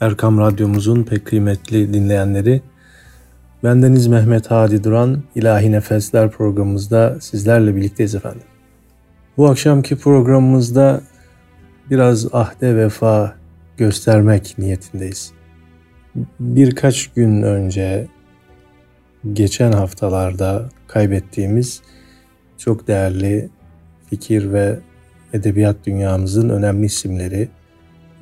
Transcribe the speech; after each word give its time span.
Erkam 0.00 0.38
Radyomuzun 0.38 1.02
pek 1.02 1.26
kıymetli 1.26 1.94
dinleyenleri. 1.94 2.62
Bendeniz 3.64 4.06
Mehmet 4.06 4.50
Hadi 4.50 4.84
Duran, 4.84 5.22
İlahi 5.34 5.72
Nefesler 5.72 6.30
programımızda 6.30 7.20
sizlerle 7.20 7.76
birlikteyiz 7.76 8.14
efendim. 8.14 8.42
Bu 9.36 9.48
akşamki 9.48 9.96
programımızda 9.96 11.00
biraz 11.90 12.34
ahde 12.34 12.76
vefa 12.76 13.36
göstermek 13.76 14.54
niyetindeyiz. 14.58 15.32
Birkaç 16.40 17.06
gün 17.06 17.42
önce, 17.42 18.08
geçen 19.32 19.72
haftalarda 19.72 20.68
kaybettiğimiz 20.86 21.82
çok 22.58 22.88
değerli 22.88 23.48
fikir 24.10 24.52
ve 24.52 24.78
edebiyat 25.32 25.76
dünyamızın 25.86 26.48
önemli 26.48 26.86
isimleri, 26.86 27.48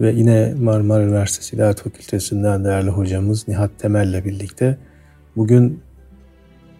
ve 0.00 0.12
yine 0.12 0.54
Marmara 0.60 1.02
Üniversitesi 1.02 1.56
İlahiyat 1.56 1.80
Fakültesinden 1.80 2.64
değerli 2.64 2.90
hocamız 2.90 3.48
Nihat 3.48 3.70
Temel'le 3.78 4.24
birlikte 4.24 4.78
bugün 5.36 5.80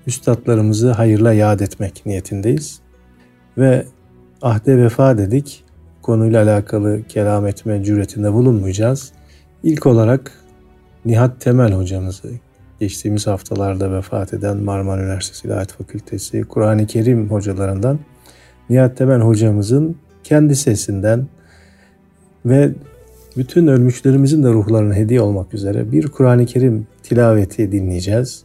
üstadlarımızı 0.07 0.91
hayırla 0.91 1.33
yad 1.33 1.61
etmek 1.61 2.07
niyetindeyiz. 2.07 2.81
Ve 3.59 3.87
ahde 4.43 4.79
vefa 4.79 5.19
dedik. 5.19 5.65
Konuyla 6.03 6.43
alakalı 6.43 7.03
kelam 7.09 7.47
etme 7.47 7.85
cüretinde 7.85 8.33
bulunmayacağız. 8.33 9.13
İlk 9.63 9.87
olarak 9.87 10.33
Nihat 11.05 11.41
Temel 11.41 11.73
hocamızı 11.73 12.31
geçtiğimiz 12.81 13.27
haftalarda 13.27 13.93
vefat 13.93 14.35
eden 14.35 14.57
Marmara 14.57 15.03
Üniversitesi 15.03 15.47
İlahiyat 15.47 15.73
Fakültesi 15.73 16.43
Kur'an-ı 16.43 16.87
Kerim 16.87 17.31
hocalarından 17.31 17.99
Nihat 18.71 18.97
Temel 18.97 19.21
hocamızın 19.21 19.97
kendi 20.25 20.57
sesinden 20.57 21.27
ve 22.47 22.73
bütün 23.38 23.68
ölmüşlerimizin 23.68 24.44
de 24.44 24.50
ruhlarına 24.50 24.94
hediye 24.94 25.22
olmak 25.22 25.54
üzere 25.54 25.92
bir 25.92 26.08
Kur'an-ı 26.08 26.46
Kerim 26.46 26.88
tilaveti 27.04 27.72
dinleyeceğiz. 27.72 28.44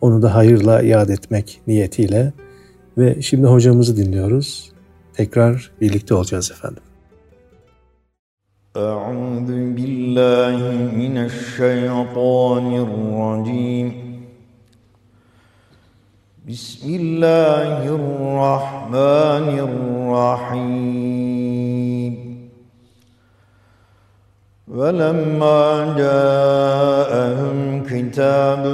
Onu 0.00 0.22
da 0.22 0.34
hayırla 0.34 0.82
yad 0.82 1.08
etmek 1.08 1.60
niyetiyle 1.66 2.32
ve 2.98 3.22
şimdi 3.22 3.46
hocamızı 3.46 3.96
dinliyoruz. 3.96 4.72
Tekrar 5.14 5.70
birlikte 5.80 6.14
olacağız 6.14 6.50
efendim. 6.50 6.82
أعوذ 8.76 9.50
بالله 9.76 10.58
من 11.00 11.14
الشيطان 11.30 12.66
الرجيم 12.86 13.88
بسم 16.48 16.84
الله 17.00 17.80
الرحمن 17.98 19.48
الرحيم 19.68 21.71
ولما 24.67 25.93
جاءهم 25.97 27.83
كتاب 27.83 28.65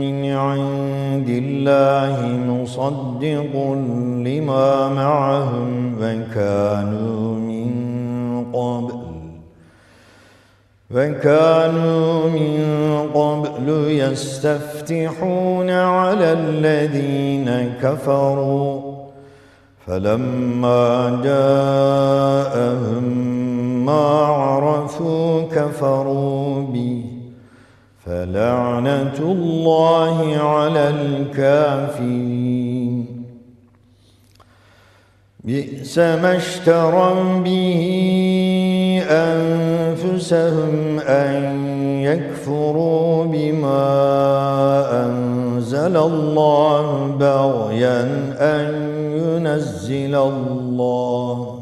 من 0.00 0.32
عند 0.32 1.28
الله 1.28 2.16
مصدق 2.48 3.52
لما 4.24 4.88
معهم 4.88 5.96
وكانوا 6.00 7.34
من 7.34 7.70
قبل 8.52 9.02
وكانوا 10.90 12.30
من 12.30 12.62
قبل 13.14 13.68
يستفتحون 13.88 15.70
على 15.70 16.32
الذين 16.32 17.74
كفروا. 17.82 18.92
فلما 19.86 21.20
جاءهم 21.24 23.31
ما 23.84 24.26
عرفوا 24.26 25.42
كفروا 25.42 26.62
به 26.62 27.04
فلعنة 28.04 29.18
الله 29.18 30.36
على 30.36 30.90
الكافرين. 30.90 32.62
بئس 35.44 35.98
ما 35.98 36.36
اشتروا 36.36 37.38
به 37.38 37.82
أنفسهم 39.10 40.98
أن 40.98 41.42
يكفروا 42.02 43.24
بما 43.24 43.84
أنزل 45.06 45.96
الله 45.96 47.06
بغيا 47.20 48.02
أن 48.38 48.66
ينزل 49.18 50.14
الله. 50.14 51.61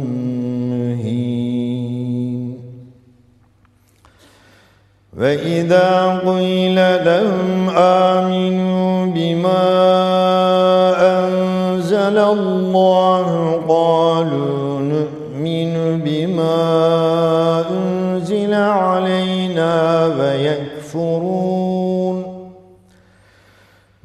وإذا 5.21 6.21
قيل 6.25 6.75
لهم 7.05 7.69
آمنوا 7.77 9.05
بما 9.05 9.67
أنزل 11.19 12.17
الله 12.17 13.61
قالوا 13.67 14.79
نؤمن 14.79 16.01
بما 16.01 16.55
أنزل 17.69 18.53
علينا 18.53 20.05
ويكفرون 20.19 21.61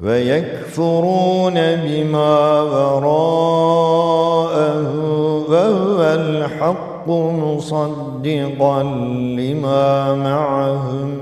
ويكفرون 0.03 1.53
بما 1.55 2.61
وراءه 2.61 3.87
وهو 5.49 6.01
الحق 6.01 6.97
الحق 7.07 7.09
مصدقا 8.17 8.83
لما 9.37 10.15
معهم. 10.15 11.17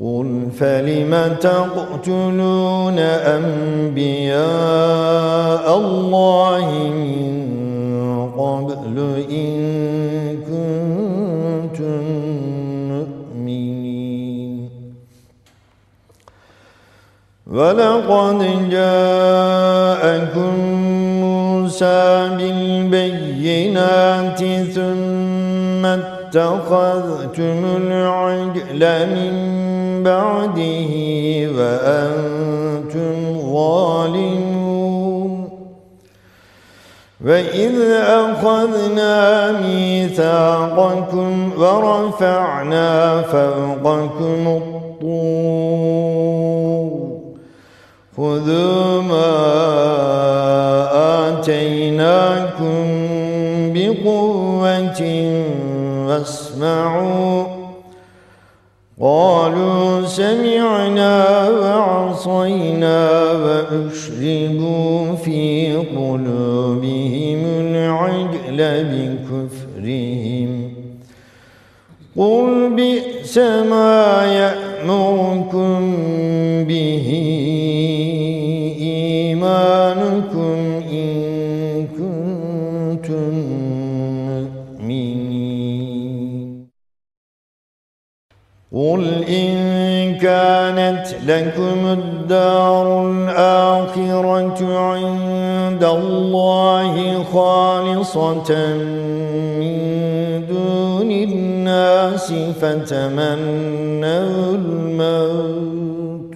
قل 0.00 0.48
فلم 0.58 1.36
تقتلون 1.40 2.98
أنبياء 2.98 4.36
الله 5.78 6.66
من 6.94 7.34
قبل 8.36 8.96
إن 9.30 9.54
كنتم 10.36 12.02
مؤمنين. 12.88 14.70
ولقد 17.46 18.68
جاءكم 18.70 20.54
موسى 21.74 22.28
بالبينات 22.90 24.38
ثم 24.74 25.86
اتخذتم 25.86 27.58
العجل 27.76 28.82
من 29.14 29.34
بعده 30.04 30.92
وأنتم 31.58 33.16
ظالمون. 33.52 35.32
وإذ 37.24 37.76
أخذنا 37.92 39.16
ميثاقكم 39.60 41.32
ورفعنا 41.58 43.22
فوقكم 43.22 44.42
الطور. 44.46 44.84
خذوا 48.16 49.02
ما 49.02 49.30
آتيناكم 51.28 52.84
بقوة 53.74 55.02
واسمعوا. 56.08 57.44
قالوا 59.00 60.06
سمعنا 60.06 61.48
وعصينا 61.48 63.32
وأشربوا 63.32 65.14
في 65.14 65.76
قلوبهم 65.76 67.40
العجل 67.44 68.84
بكفرهم. 68.84 70.50
قل 72.16 72.70
بئس 72.76 73.38
ما 73.38 74.24
يأمركم 74.24 75.94
به 76.64 77.08
قل 88.72 89.24
إن 89.28 90.14
كانت 90.18 91.06
لكم 91.26 91.86
الدار 91.86 93.10
الآخرة 93.10 94.78
عند 94.78 95.84
الله 95.84 97.22
خالصة 97.24 98.74
من 99.58 99.74
دون 100.48 101.10
الناس 101.10 102.32
فتمنوا 102.60 104.04
الموت 104.54 106.34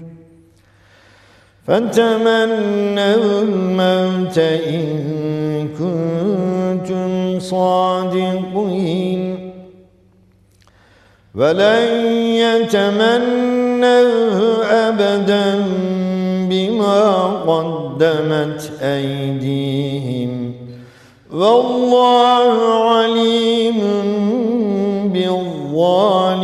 فتمنوا 1.66 3.42
الموت 3.42 4.38
إن 4.38 5.68
كنتم 5.78 7.40
صادقين 7.40 9.38
ولن 11.34 12.17
يتمنوه 12.38 14.38
أبدا 14.64 15.64
بما 16.50 17.02
قدمت 17.46 18.72
أيديهم. 18.82 20.54
والله 21.32 22.54
عليم 22.94 23.80
بالظالمين. 25.12 26.38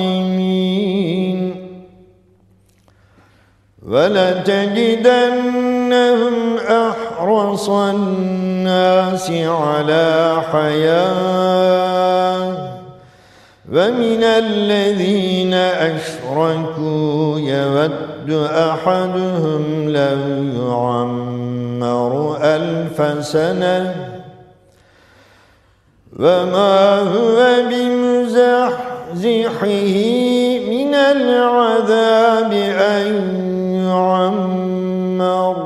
ولتجدنهم 3.88 6.56
أحرص 6.56 7.68
الناس 7.68 9.30
على 9.30 10.42
حياة. 10.52 12.63
ومن 13.72 14.22
الذين 14.24 15.54
أشركوا 15.54 17.38
يود 17.38 18.30
أحدهم 18.50 19.88
لو 19.88 20.18
يعمر 20.68 22.36
ألف 22.42 23.26
سنة 23.26 23.94
وما 26.18 26.98
هو 26.98 27.54
بمزحزحه 27.70 29.16
من 30.68 30.94
العذاب 30.94 32.52
أن 32.78 33.06
يعمر 33.88 35.56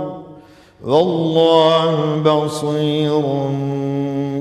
والله 0.85 2.23
بصير 2.25 3.23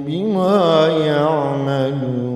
بما 0.05 0.87
يعملون 1.05 2.26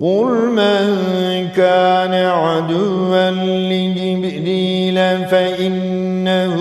قل 0.00 0.32
من 0.56 0.86
كان 1.56 2.14
عدوا 2.14 3.30
لجبريل 3.70 4.94
فإنه 5.28 6.56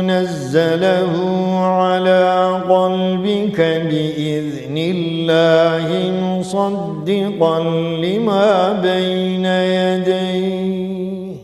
نزله 0.00 1.14
على 1.58 2.26
قلبك 2.68 3.60
بإذن 3.60 4.76
الله 4.76 5.86
مصدقا 6.22 7.60
لما 8.04 8.72
بين 8.72 9.44
يديه. 9.44 11.34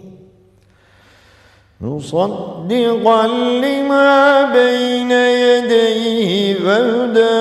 مصدقا 1.80 3.26
لما 3.62 4.44
بين 4.52 5.10
يديه 5.10 6.56
وهدى 6.66 7.38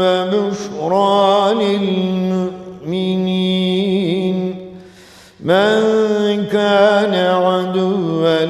وبشرى 0.00 1.54
للمؤمنين. 1.54 3.27
من 5.40 6.46
كان 6.50 7.14
عدوا 7.14 8.44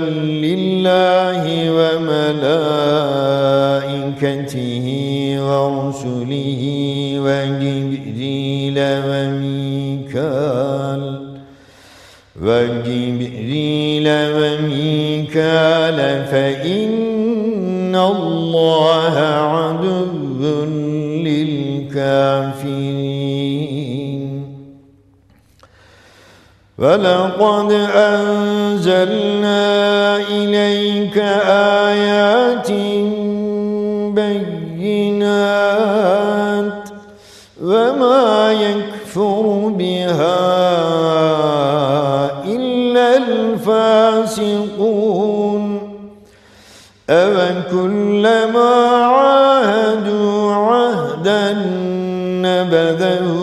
لله 0.45 1.45
وملائكته 1.79 2.47
ورسله 5.49 6.63
وجبريل 7.25 8.79
وميكال 9.09 10.43
وجبريل 12.43 14.07
وميكال 14.39 15.99
فإن 16.31 17.95
الله 17.97 19.17
عدو 19.55 20.65
للكافرين. 21.27 22.98
ولقد 26.79 27.73
أنزلنا 27.95 29.63
إليك 30.17 31.19
آيات 31.89 32.71
بينات 34.79 35.59
وما 37.63 38.53
يكفر 38.53 39.73
بها 39.79 40.39
إلا 42.45 43.17
الفاسقون. 43.17 44.79
أوكلما 47.11 48.75
عاهدوا 49.05 50.55
عهدا 50.55 51.53
نبذه 52.45 53.38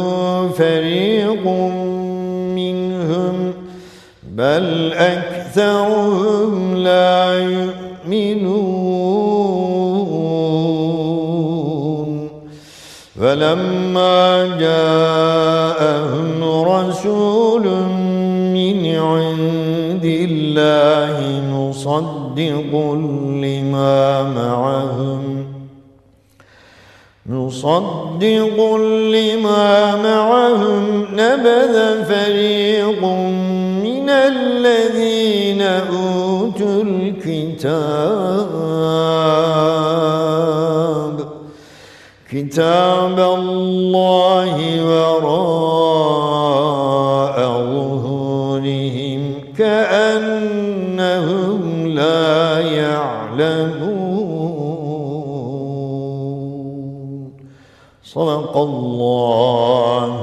بل 4.35 4.93
أكثرهم 4.93 6.75
لا 6.75 7.39
يؤمنون. 7.39 8.95
فلما 13.19 14.57
جاءهم 14.59 16.43
رسول 16.43 17.63
من 18.53 18.95
عند 18.95 20.05
الله 20.05 21.15
مصدق 21.51 22.71
لما 23.43 24.23
معهم 24.23 25.45
مصدق 27.25 28.75
لما 29.15 29.95
معهم 29.95 31.05
نبذ 31.13 32.03
فريق 32.05 33.03
الذين 34.27 35.61
أوتوا 35.61 36.83
الكتاب 36.83 37.65
كتاب 42.31 43.19
الله 43.19 44.55
وراء 44.89 46.15
ظهورهم 47.73 49.21
كأنهم 49.57 51.61
لا 51.87 52.59
يعلمون. 52.59 54.05
صدق 58.03 58.57
الله 58.57 60.15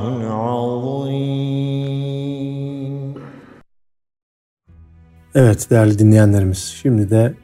Evet 5.35 5.71
değerli 5.71 5.99
dinleyenlerimiz 5.99 6.59
şimdi 6.59 7.11
de 7.11 7.35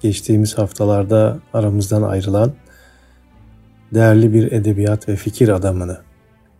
geçtiğimiz 0.00 0.58
haftalarda 0.58 1.38
aramızdan 1.52 2.02
ayrılan 2.02 2.52
değerli 3.94 4.32
bir 4.32 4.52
edebiyat 4.52 5.08
ve 5.08 5.16
fikir 5.16 5.48
adamını 5.48 5.98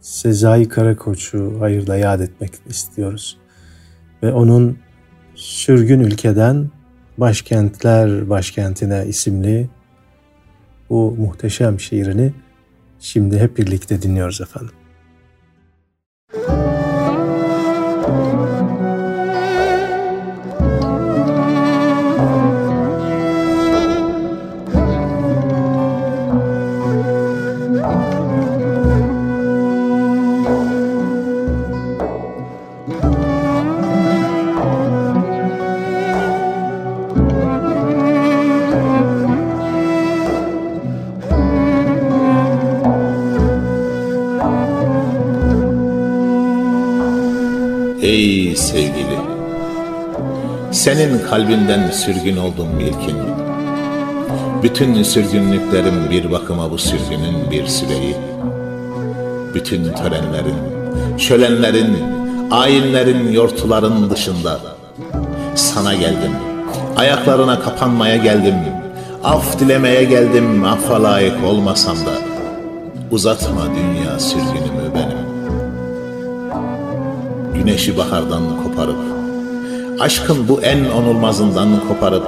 Sezai 0.00 0.68
Karakoç'u 0.68 1.60
hayırla 1.60 1.96
yad 1.96 2.20
etmek 2.20 2.52
istiyoruz. 2.66 3.38
Ve 4.22 4.32
onun 4.32 4.78
Sürgün 5.34 6.00
Ülkeden 6.00 6.70
Başkentler 7.18 8.30
Başkentine 8.30 9.06
isimli 9.06 9.68
bu 10.90 11.16
muhteşem 11.18 11.80
şiirini 11.80 12.32
şimdi 13.00 13.38
hep 13.38 13.58
birlikte 13.58 14.02
dinliyoruz 14.02 14.40
efendim. 14.40 14.74
Ey 48.04 48.56
sevgili, 48.56 49.18
senin 50.72 51.18
kalbinden 51.18 51.90
sürgün 51.90 52.36
oldum 52.36 52.80
ilkin. 52.80 53.16
Bütün 54.62 55.02
sürgünlüklerim 55.02 56.10
bir 56.10 56.30
bakıma 56.30 56.70
bu 56.70 56.78
sürgünün 56.78 57.50
bir 57.50 57.66
süreyi. 57.66 58.16
Bütün 59.54 59.92
törenlerin, 59.92 60.56
şölenlerin, 61.18 61.96
ayinlerin, 62.50 63.32
yortuların 63.32 64.10
dışında 64.10 64.60
sana 65.54 65.94
geldim. 65.94 66.32
Ayaklarına 66.96 67.60
kapanmaya 67.60 68.16
geldim. 68.16 68.54
Af 69.24 69.60
dilemeye 69.60 70.04
geldim. 70.04 70.64
Affa 70.64 71.02
layık 71.02 71.44
olmasam 71.44 71.96
da 71.96 72.12
uzatma 73.10 73.66
dünya 73.76 74.18
sürgünümü. 74.18 74.83
Güneşi 77.64 77.96
bahardan 77.98 78.42
koparıp 78.62 78.96
aşkın 80.00 80.48
bu 80.48 80.60
en 80.60 80.84
onulmazından 80.84 81.68
koparıp 81.88 82.26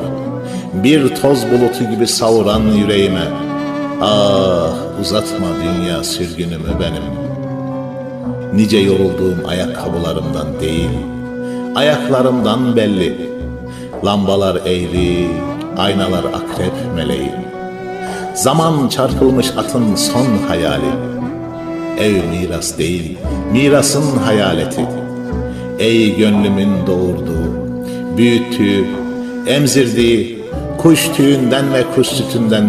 bir 0.74 1.14
toz 1.14 1.44
bulutu 1.50 1.90
gibi 1.90 2.06
savuran 2.06 2.60
yüreğime 2.60 3.24
ah 4.02 5.00
uzatma 5.00 5.46
dünya 5.64 6.04
sürgünümü 6.04 6.68
benim. 6.80 7.02
Nice 8.54 8.78
yorulduğum 8.78 9.38
ayakkabılarımdan 9.48 10.60
değil, 10.60 10.90
ayaklarımdan 11.74 12.76
belli. 12.76 13.30
Lambalar 14.04 14.56
eğri, 14.56 15.28
aynalar 15.78 16.24
akrep 16.24 16.74
meleği. 16.94 17.32
Zaman 18.34 18.88
çarpılmış 18.88 19.50
atın 19.56 19.94
son 19.94 20.48
hayali. 20.48 20.92
Ev 21.98 22.24
miras 22.24 22.78
değil, 22.78 23.18
mirasın 23.52 24.16
hayaleti. 24.16 25.05
Ey 25.78 26.16
gönlümün 26.16 26.86
doğurduğu, 26.86 27.76
büyüttüğü, 28.16 28.84
emzirdiği, 29.46 30.38
kuş 30.78 31.08
tüyünden 31.08 31.74
ve 31.74 31.84
kuş 31.94 32.06
sütünden, 32.06 32.64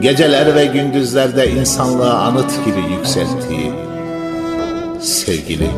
geceler 0.00 0.54
ve 0.54 0.64
gündüzlerde 0.66 1.50
insanlığa 1.50 2.18
anıt 2.18 2.64
gibi 2.64 2.92
yükselttiği, 2.92 3.72
sevgili, 5.00 5.68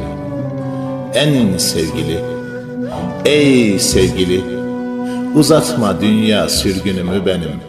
en 1.14 1.58
sevgili, 1.58 2.18
ey 3.24 3.78
sevgili, 3.78 4.40
uzatma 5.34 6.00
dünya 6.00 6.48
sürgünümü 6.48 7.26
benim. 7.26 7.60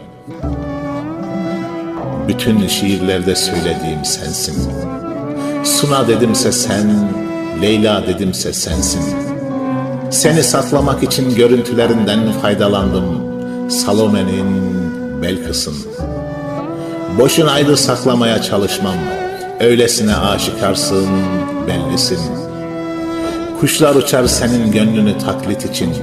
Bütün 2.28 2.66
şiirlerde 2.66 3.34
söylediğim 3.34 4.04
sensin. 4.04 4.70
Suna 5.64 6.08
dedimse 6.08 6.52
sen, 6.52 6.90
Leyla 7.62 8.06
dedimse 8.06 8.52
sensin. 8.52 9.02
Seni 10.10 10.42
saklamak 10.42 11.02
için 11.02 11.34
görüntülerinden 11.34 12.32
faydalandım. 12.42 13.04
Salome'nin 13.70 14.46
Belkıs'ın. 15.22 15.74
Boşunaydı 17.18 17.76
saklamaya 17.76 18.42
çalışmam. 18.42 18.94
Öylesine 19.60 20.16
aşikarsın, 20.16 21.06
bellisin. 21.68 22.18
Kuşlar 23.60 23.94
uçar 23.94 24.26
senin 24.26 24.72
gönlünü 24.72 25.18
taklit 25.18 25.64
için. 25.64 25.94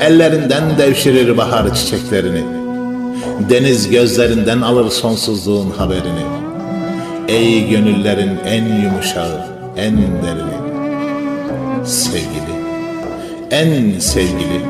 Ellerinden 0.00 0.78
devşirir 0.78 1.36
bahar 1.36 1.74
çiçeklerini. 1.74 2.44
Deniz 3.50 3.90
gözlerinden 3.90 4.60
alır 4.60 4.90
sonsuzluğun 4.90 5.70
haberini. 5.70 6.24
Ey 7.28 7.68
gönüllerin 7.68 8.38
en 8.46 8.64
yumuşağı, 8.82 9.46
en 9.76 9.96
derini. 9.96 10.67
Sevgili, 11.88 12.54
en 13.50 13.98
sevgili, 13.98 14.60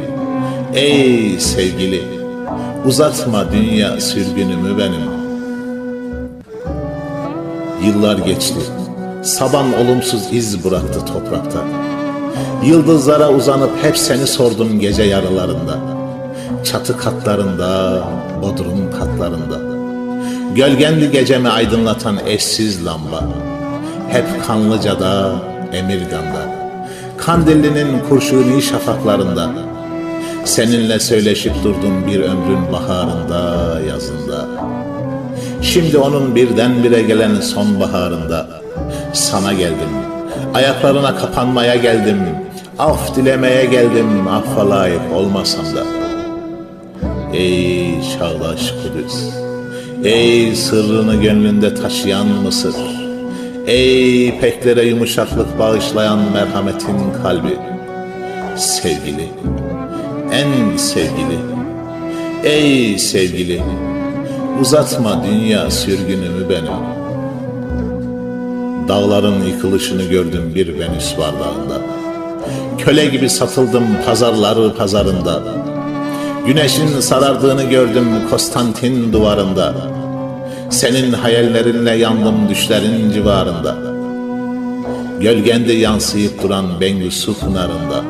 ey 0.74 1.40
sevgili, 1.40 2.02
uzatma 2.86 3.52
dünya 3.52 4.00
sürgünümü 4.00 4.78
benim. 4.78 5.00
Yıllar 7.86 8.18
geçti, 8.18 8.60
saban 9.22 9.66
olumsuz 9.78 10.22
iz 10.32 10.64
bıraktı 10.64 11.06
toprakta. 11.06 11.58
Yıldızlara 12.64 13.30
uzanıp 13.30 13.70
hep 13.84 13.98
seni 13.98 14.26
sordum 14.26 14.80
gece 14.80 15.02
yarılarında. 15.02 15.78
Çatı 16.64 16.98
katlarında, 16.98 18.02
bodrum 18.42 18.90
katlarında. 18.98 19.58
Gölgendi 20.54 21.10
gecemi 21.10 21.48
aydınlatan 21.48 22.18
eşsiz 22.26 22.86
lamba. 22.86 23.24
Hep 24.08 24.46
Kanlıca'da, 24.46 25.32
Emirgan'da. 25.72 26.57
Kandilli'nin 27.18 28.00
kurşuni 28.08 28.62
şafaklarında. 28.62 29.50
Seninle 30.44 31.00
söyleşip 31.00 31.52
durdum 31.64 32.06
bir 32.06 32.20
ömrün 32.20 32.72
baharında, 32.72 33.80
yazında. 33.88 34.46
Şimdi 35.62 35.98
onun 35.98 36.34
birdenbire 36.34 37.02
gelen 37.02 37.40
sonbaharında 37.40 38.48
sana 39.12 39.52
geldim. 39.52 39.88
Ayaklarına 40.54 41.16
kapanmaya 41.16 41.76
geldim. 41.76 42.18
Af 42.78 43.16
dilemeye 43.16 43.64
geldim. 43.64 44.28
Affa 44.28 44.88
olmasam 45.14 45.64
da. 45.64 45.84
Ey 47.36 47.94
çağdaş 48.02 48.72
Kudüs. 48.72 49.14
Ey 50.04 50.54
sırrını 50.54 51.22
gönlünde 51.22 51.74
taşıyan 51.74 52.26
Mısır. 52.26 52.97
Ey 53.68 54.40
peklere 54.40 54.84
yumuşaklık 54.84 55.58
bağışlayan 55.58 56.18
merhametin 56.32 56.96
kalbi. 57.22 57.56
Sevgili. 58.56 59.28
En 60.32 60.76
sevgili. 60.76 61.38
Ey 62.44 62.98
sevgili. 62.98 63.62
Uzatma 64.60 65.24
dünya 65.24 65.70
sürgünümü 65.70 66.48
benim. 66.48 66.78
Dağların 68.88 69.42
yıkılışını 69.44 70.02
gördüm 70.02 70.52
bir 70.54 70.78
Venüs 70.78 71.18
bardağında. 71.18 71.80
Köle 72.78 73.06
gibi 73.06 73.30
satıldım 73.30 73.84
pazarları 74.06 74.74
pazarında. 74.74 75.42
Güneşin 76.46 77.00
sarardığını 77.00 77.62
gördüm 77.62 78.08
Konstantin 78.30 79.12
duvarında. 79.12 79.74
Senin 80.70 81.12
hayallerinle 81.12 81.90
yandım 81.90 82.48
düşlerin 82.48 83.10
civarında. 83.10 83.76
Gölgende 85.20 85.72
yansıyıp 85.72 86.42
duran 86.42 86.80
Bengü 86.80 87.10
su 87.10 87.38
pınarında. 87.38 88.04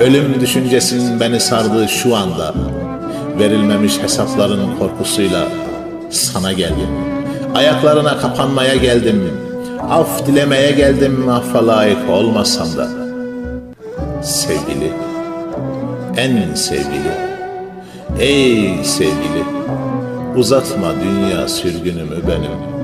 Ölüm 0.00 0.40
düşüncesinin 0.40 1.20
beni 1.20 1.40
sardığı 1.40 1.88
şu 1.88 2.16
anda. 2.16 2.54
Verilmemiş 3.38 3.98
hesapların 4.02 4.78
korkusuyla 4.78 5.48
sana 6.10 6.52
geldim. 6.52 6.88
Ayaklarına 7.54 8.18
kapanmaya 8.18 8.76
geldim. 8.76 9.30
Af 9.90 10.26
dilemeye 10.26 10.70
geldim 10.70 11.28
affa 11.28 11.66
layık 11.66 12.10
olmasam 12.10 12.68
da. 12.76 12.88
Sevgili, 14.22 14.92
en 16.16 16.54
sevgili, 16.54 17.12
ey 18.20 18.84
sevgili, 18.84 19.44
uzatma 20.36 20.88
dünya 21.04 21.48
sürgünümü 21.48 22.16
benim. 22.28 22.78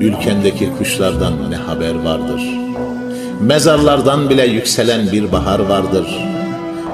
Ülkendeki 0.00 0.70
kuşlardan 0.78 1.50
ne 1.50 1.56
haber 1.56 1.94
vardır? 2.04 2.42
Mezarlardan 3.40 4.30
bile 4.30 4.46
yükselen 4.46 5.12
bir 5.12 5.32
bahar 5.32 5.60
vardır. 5.60 6.06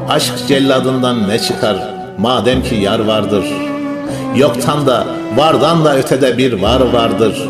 Aşk 0.08 0.34
celladından 0.48 1.28
ne 1.28 1.38
çıkar 1.38 1.76
madem 2.18 2.62
ki 2.62 2.74
yar 2.74 2.98
vardır. 2.98 3.44
Yoktan 4.36 4.86
da 4.86 5.06
vardan 5.36 5.84
da 5.84 5.96
ötede 5.96 6.38
bir 6.38 6.52
var 6.52 6.80
vardır. 6.80 7.48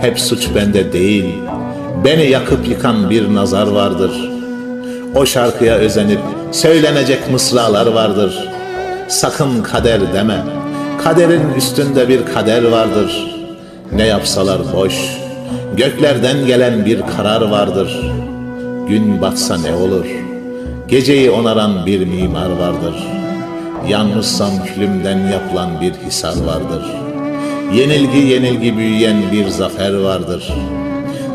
Hep 0.00 0.20
suç 0.20 0.48
bende 0.54 0.92
değil, 0.92 1.34
beni 2.04 2.30
yakıp 2.30 2.68
yıkan 2.68 3.10
bir 3.10 3.34
nazar 3.34 3.66
vardır. 3.66 4.30
O 5.14 5.26
şarkıya 5.26 5.74
özenip 5.74 6.20
söylenecek 6.52 7.30
mısralar 7.30 7.86
vardır. 7.86 8.48
Sakın 9.08 9.62
kader 9.62 10.12
deme, 10.14 10.44
kaderin 11.04 11.54
üstünde 11.56 12.08
bir 12.08 12.26
kader 12.26 12.64
vardır. 12.64 13.36
Ne 13.92 14.06
yapsalar 14.06 14.60
boş, 14.74 14.94
göklerden 15.76 16.46
gelen 16.46 16.84
bir 16.86 17.02
karar 17.16 17.42
vardır. 17.42 18.10
Gün 18.88 19.20
batsa 19.20 19.58
ne 19.58 19.74
olur, 19.74 20.06
geceyi 20.88 21.30
onaran 21.30 21.86
bir 21.86 22.06
mimar 22.06 22.50
vardır. 22.50 22.94
Yanmışsam 23.88 24.50
külümden 24.64 25.18
yapılan 25.18 25.80
bir 25.80 25.92
hisar 25.92 26.44
vardır.'' 26.46 27.06
Yenilgi 27.74 28.18
yenilgi 28.18 28.76
büyüyen 28.76 29.32
bir 29.32 29.48
zafer 29.48 29.94
vardır. 29.94 30.52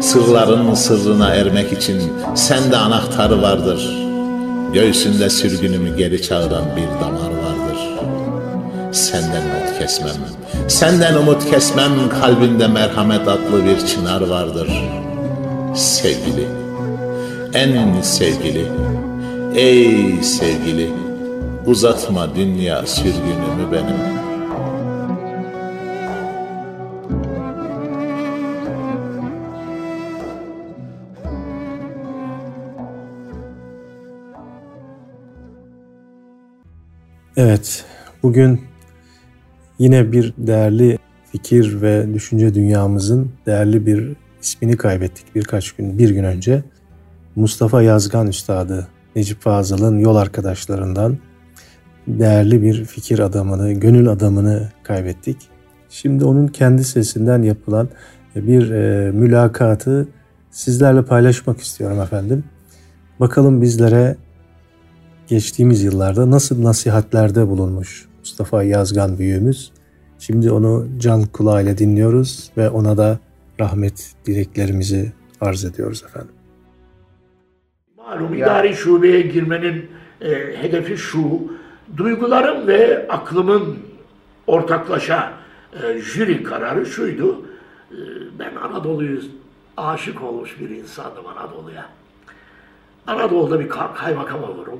Sırların 0.02 0.74
sırrına 0.74 1.30
ermek 1.36 1.74
için 1.74 2.02
sende 2.36 2.78
anahtar 2.78 3.32
vardır. 3.32 3.98
Göğsünde 4.74 5.30
sürgünümü 5.30 5.98
geri 5.98 6.22
çağıran 6.22 6.66
bir 6.76 7.06
damar 7.06 7.22
vardır. 7.22 7.41
Senden 8.92 9.42
umut 9.42 9.80
kesmem, 9.80 10.16
senden 10.68 11.16
umut 11.16 11.50
kesmem 11.52 11.92
kalbinde 12.22 12.68
merhamet 12.68 13.28
adlı 13.28 13.66
bir 13.66 13.88
çınar 13.88 14.22
vardır. 14.22 14.68
Sevgili, 15.76 16.48
en 17.54 18.02
sevgili. 18.02 18.66
Ey 19.56 20.24
sevgili, 20.24 20.90
uzatma 21.66 22.36
dünya 22.36 22.86
sürgünümü 22.86 23.72
benim. 23.72 24.22
Evet, 37.38 37.86
bugün 38.24 38.71
yine 39.82 40.12
bir 40.12 40.34
değerli 40.38 40.98
fikir 41.32 41.82
ve 41.82 42.14
düşünce 42.14 42.54
dünyamızın 42.54 43.32
değerli 43.46 43.86
bir 43.86 44.16
ismini 44.42 44.78
kaybettik 44.78 45.36
birkaç 45.36 45.72
gün, 45.72 45.98
bir 45.98 46.10
gün 46.10 46.24
önce. 46.24 46.64
Mustafa 47.36 47.82
Yazgan 47.82 48.28
Üstadı, 48.28 48.88
Necip 49.16 49.42
Fazıl'ın 49.42 50.00
yol 50.00 50.16
arkadaşlarından 50.16 51.18
değerli 52.08 52.62
bir 52.62 52.86
fikir 52.86 53.20
adamını, 53.20 53.74
gönül 53.74 54.10
adamını 54.10 54.70
kaybettik. 54.84 55.38
Şimdi 55.90 56.26
onun 56.26 56.48
kendi 56.48 56.84
sesinden 56.84 57.42
yapılan 57.42 57.90
bir 58.36 58.72
e, 58.72 59.12
mülakatı 59.12 60.08
sizlerle 60.52 61.06
paylaşmak 61.06 61.62
istiyorum 61.62 62.02
efendim. 62.02 62.44
Bakalım 63.20 63.62
bizlere 63.62 64.16
geçtiğimiz 65.28 65.84
yıllarda 65.84 66.32
nasıl 66.32 66.64
nasihatlerde 66.64 67.48
bulunmuş 67.48 68.11
Mustafa 68.22 68.64
Yazgan 68.64 69.18
büyüğümüz. 69.18 69.72
Şimdi 70.20 70.52
onu 70.52 70.88
can 70.98 71.26
kulağıyla 71.26 71.78
dinliyoruz 71.78 72.52
ve 72.58 72.70
ona 72.70 72.98
da 72.98 73.20
rahmet 73.60 74.14
dileklerimizi 74.26 75.12
arz 75.42 75.66
ediyoruz 75.66 76.04
efendim. 76.04 76.32
Malum 77.98 78.34
idari 78.34 78.76
şubeye 78.76 79.22
girmenin 79.22 79.90
e, 80.22 80.30
hedefi 80.62 80.98
şu, 80.98 81.42
duygularım 81.98 82.68
ve 82.68 83.08
aklımın 83.10 83.78
ortaklaşa 84.48 85.34
e, 85.84 86.00
jüri 86.00 86.44
kararı 86.44 86.86
şuydu. 86.86 87.46
E, 87.92 87.98
ben 88.40 88.56
Anadolu'yu 88.56 89.22
aşık 89.78 90.24
olmuş 90.24 90.60
bir 90.60 90.70
insandım 90.70 91.28
Anadolu'ya. 91.28 91.86
Anadolu'da 93.08 93.60
bir 93.60 93.70
kaymakam 93.70 94.44
olurum. 94.44 94.80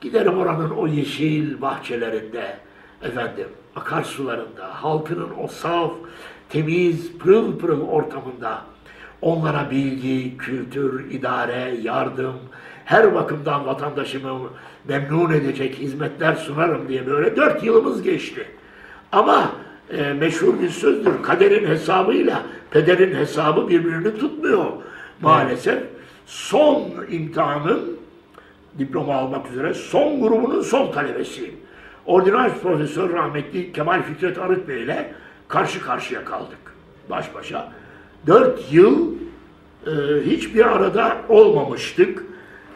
Giderim 0.00 0.38
oranın 0.38 0.70
o 0.70 0.86
yeşil 0.86 1.60
bahçelerinde, 1.60 2.56
efendim, 3.02 3.48
akarsularında, 3.76 4.82
halkının 4.82 5.28
o 5.42 5.46
saf, 5.48 5.92
temiz, 6.48 7.18
pırıl 7.18 7.58
pırıl 7.58 7.88
ortamında 7.88 8.62
onlara 9.22 9.70
bilgi, 9.70 10.36
kültür, 10.36 11.10
idare, 11.10 11.76
yardım, 11.82 12.34
her 12.84 13.14
bakımdan 13.14 13.66
vatandaşımı 13.66 14.38
memnun 14.88 15.30
edecek 15.30 15.78
hizmetler 15.78 16.34
sunarım 16.34 16.88
diye 16.88 17.06
böyle 17.06 17.36
dört 17.36 17.64
yılımız 17.64 18.02
geçti. 18.02 18.46
Ama 19.12 19.52
e, 19.90 20.12
meşhur 20.12 20.60
bir 20.60 20.68
sözdür, 20.68 21.22
kaderin 21.22 21.66
hesabıyla 21.68 22.42
pederin 22.70 23.14
hesabı 23.14 23.68
birbirini 23.68 24.18
tutmuyor 24.18 24.66
maalesef. 25.20 25.82
Son 26.26 26.82
imtihanın 27.10 27.97
diploma 28.78 29.14
almak 29.14 29.50
üzere 29.50 29.74
son 29.74 30.20
grubunun 30.20 30.62
son 30.62 30.92
talebesiyim. 30.92 31.54
Ordinal 32.06 32.50
Profesör 32.62 33.12
rahmetli 33.12 33.72
Kemal 33.72 34.02
Fikret 34.02 34.38
Arık 34.38 34.68
Bey 34.68 34.82
ile 34.82 35.14
karşı 35.48 35.82
karşıya 35.82 36.24
kaldık. 36.24 36.58
Baş 37.10 37.34
başa. 37.34 37.72
Dört 38.26 38.72
yıl 38.72 39.12
e, 39.86 39.90
hiçbir 40.26 40.66
arada 40.66 41.16
olmamıştık. 41.28 42.24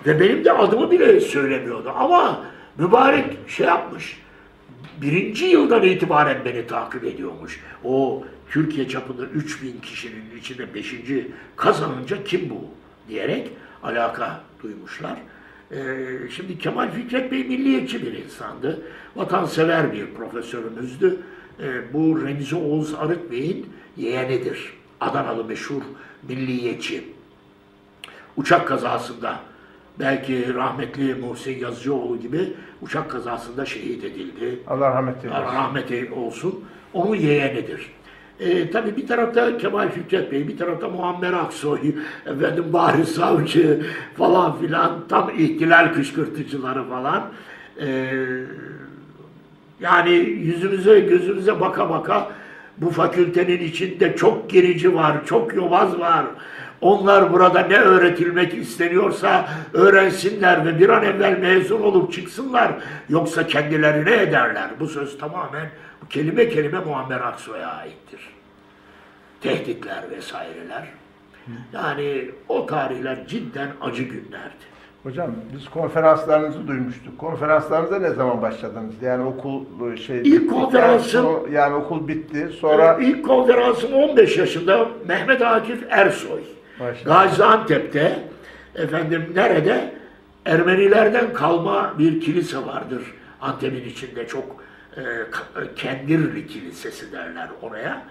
Ve 0.07 0.21
benim 0.21 0.45
de 0.45 0.53
adımı 0.53 0.91
bile 0.91 1.21
söylemiyordu. 1.21 1.93
Ama 1.97 2.41
mübarek 2.79 3.27
şey 3.49 3.67
yapmış. 3.67 4.23
Birinci 5.03 5.45
yıldan 5.45 5.83
itibaren 5.83 6.37
beni 6.45 6.67
takip 6.67 7.05
ediyormuş. 7.05 7.61
O 7.85 8.25
Türkiye 8.51 8.89
çapında 8.89 9.25
3000 9.25 9.81
kişinin 9.83 10.39
içinde 10.39 10.75
beşinci 10.75 11.31
kazanınca 11.57 12.25
kim 12.25 12.51
bu 12.51 12.65
diyerek 13.09 13.51
alaka 13.83 14.41
duymuşlar. 14.63 15.17
Ee, 15.73 16.07
şimdi 16.31 16.59
Kemal 16.59 16.91
Fikret 16.91 17.33
Bey 17.33 17.45
milliyetçi 17.45 18.07
bir 18.07 18.13
insandı. 18.13 18.83
Vatansever 19.17 19.93
bir 19.93 20.15
profesörümüzdü. 20.15 21.19
Ee, 21.61 21.93
bu 21.93 22.27
Remzi 22.27 22.57
Oğuz 22.57 22.95
Arık 22.95 23.31
Bey'in 23.31 23.67
yeğenidir. 23.97 24.73
Adanalı 25.01 25.45
meşhur 25.45 25.83
milliyetçi. 26.29 27.05
Uçak 28.37 28.69
kazasında 28.69 29.41
belki 29.99 30.55
rahmetli 30.55 31.15
Muhsin 31.15 31.59
Yazıcıoğlu 31.59 32.21
gibi 32.21 32.53
uçak 32.83 33.11
kazasında 33.11 33.67
şehit 33.67 34.05
edildi. 34.05 34.61
Allah 34.67 34.91
rahmet 34.91 35.25
eylesin. 35.25 35.43
Allah 35.43 35.55
rahmeti 35.55 36.11
olsun. 36.17 36.65
Onun 36.93 37.15
yeğenidir. 37.17 37.91
E, 38.41 38.71
tabii 38.71 38.97
bir 38.97 39.07
tarafta 39.07 39.59
Kemal 39.59 39.91
Fikret 39.91 40.33
Bey, 40.33 40.49
bir 40.49 40.57
tarafta 40.57 40.89
Muammer 40.89 41.33
Aksoy, 41.33 41.79
efendim 42.27 42.65
Bahri 42.73 43.07
Savcı 43.07 43.87
falan 44.17 44.59
filan, 44.61 45.05
tam 45.09 45.31
ihtilal 45.39 45.95
kışkırtıcıları 45.95 46.85
falan. 46.85 47.23
E, 47.81 48.09
yani 49.81 50.13
yüzümüze, 50.15 51.01
gözümüze 51.01 51.61
baka 51.61 51.91
baka 51.91 52.31
bu 52.79 52.91
fakültenin 52.91 53.59
içinde 53.59 54.17
çok 54.17 54.51
gerici 54.51 54.95
var, 54.95 55.27
çok 55.27 55.55
yobaz 55.55 56.01
var. 56.01 56.25
Onlar 56.81 57.33
burada 57.33 57.61
ne 57.61 57.77
öğretilmek 57.77 58.55
isteniyorsa 58.55 59.49
öğrensinler 59.73 60.67
ve 60.67 60.79
bir 60.79 60.89
an 60.89 61.05
evvel 61.05 61.39
mezun 61.39 61.83
olup 61.83 62.13
çıksınlar. 62.13 62.73
Yoksa 63.09 63.47
kendileri 63.47 64.05
ne 64.05 64.23
ederler? 64.23 64.71
Bu 64.81 64.89
söz 64.89 65.19
tamamen 65.19 65.71
kelime 66.11 66.49
kelime 66.49 66.79
Muammer 66.79 67.21
Aksoy'a 67.21 67.69
aittir. 67.69 68.21
Tehditler 69.41 70.11
vesaireler. 70.11 70.89
Yani 71.73 72.31
o 72.49 72.67
tarihler 72.67 73.27
cidden 73.27 73.69
acı 73.81 74.03
günlerdi. 74.03 74.73
Hocam 75.03 75.31
biz 75.57 75.69
konferanslarınızı 75.69 76.69
duymuştuk. 76.69 77.19
Konferanslarınıza 77.19 77.99
ne 77.99 78.11
zaman 78.11 78.43
başladınız? 78.43 78.95
Yani 79.03 79.25
okul 79.25 79.65
şey 79.97 80.21
İlk 80.21 80.51
konferansım- 80.51 81.23
sonra- 81.23 81.51
yani 81.53 81.75
okul 81.75 82.09
bitti. 82.09 82.49
Sonra 82.61 82.99
İlk 83.01 83.25
konferansım 83.27 83.93
15 83.93 84.37
yaşında 84.39 84.89
Mehmet 85.09 85.43
Akif 85.43 85.85
Ersoy. 85.91 86.41
Maşallah. 86.81 87.25
Gaziantep'te 87.25 88.19
efendim 88.75 89.33
nerede 89.35 89.95
Ermenilerden 90.47 91.33
kalma 91.33 91.95
bir 91.99 92.21
kilise 92.21 92.67
vardır. 92.67 93.03
Antep'in 93.41 93.85
içinde 93.89 94.27
çok 94.27 94.45
Kendirli 95.77 96.47
Kilisesi 96.47 97.13
derler 97.13 97.49
oraya. 97.63 98.03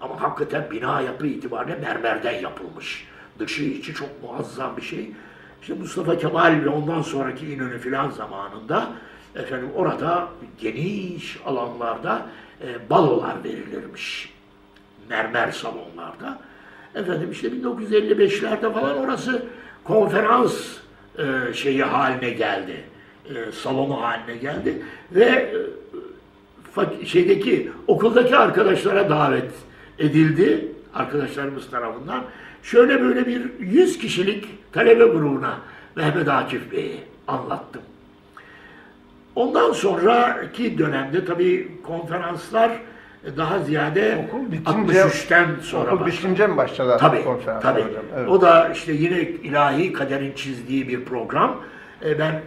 Ama 0.00 0.22
hakikaten 0.22 0.70
bina 0.70 1.00
yapı 1.00 1.26
itibariyle 1.26 1.78
mermerden 1.78 2.40
yapılmış. 2.40 3.08
Dışı 3.38 3.62
içi 3.62 3.94
çok 3.94 4.22
muazzam 4.22 4.76
bir 4.76 4.82
şey. 4.82 5.10
İşte 5.60 5.74
Mustafa 5.74 6.18
Kemal 6.18 6.60
ve 6.64 6.68
ondan 6.68 7.02
sonraki 7.02 7.52
İnönü 7.52 7.78
filan 7.78 8.10
zamanında 8.10 8.88
efendim 9.36 9.68
orada 9.74 10.28
geniş 10.60 11.38
alanlarda 11.46 12.26
e, 12.62 12.90
balolar 12.90 13.44
verilirmiş 13.44 14.34
mermer 15.08 15.50
salonlarda. 15.50 16.38
Efendim 16.94 17.30
işte 17.32 17.48
1955'lerde 17.48 18.72
falan 18.72 18.98
orası 18.98 19.42
konferans 19.84 20.76
e, 21.18 21.52
şeyi 21.54 21.82
haline 21.82 22.30
geldi. 22.30 22.84
E, 23.28 23.52
salonu 23.52 24.02
haline 24.02 24.36
geldi 24.36 24.82
ve 25.12 25.24
e, 25.24 25.56
şeydeki 27.06 27.70
okuldaki 27.86 28.36
arkadaşlara 28.36 29.10
davet 29.10 29.50
edildi 29.98 30.68
arkadaşlarımız 30.94 31.70
tarafından. 31.70 32.24
Şöyle 32.62 33.00
böyle 33.02 33.26
bir 33.26 33.42
100 33.60 33.98
kişilik 33.98 34.48
talebe 34.72 35.04
grubuna 35.04 35.58
Mehmet 35.96 36.28
Akif 36.28 36.72
Bey'i 36.72 36.96
anlattım. 37.28 37.82
Ondan 39.34 39.72
sonraki 39.72 40.78
dönemde 40.78 41.24
tabii 41.24 41.68
konferanslar 41.82 42.70
daha 43.36 43.58
ziyade 43.58 44.26
Okul 44.28 44.52
bitince- 44.52 45.02
63'ten 45.02 45.46
sonra 45.62 45.94
okul 45.94 46.06
bitince 46.06 46.46
mi 46.46 46.56
başladı 46.56 46.96
Tabii, 47.00 47.24
konferans 47.24 47.62
tabii. 47.62 47.80
hocam? 47.82 48.02
Evet. 48.16 48.28
O 48.28 48.40
da 48.40 48.68
işte 48.68 48.92
yine 48.92 49.20
ilahi 49.20 49.92
kaderin 49.92 50.32
çizdiği 50.36 50.88
bir 50.88 51.04
program. 51.04 51.60
E, 52.04 52.18
ben 52.18 52.32
e, 52.32 52.40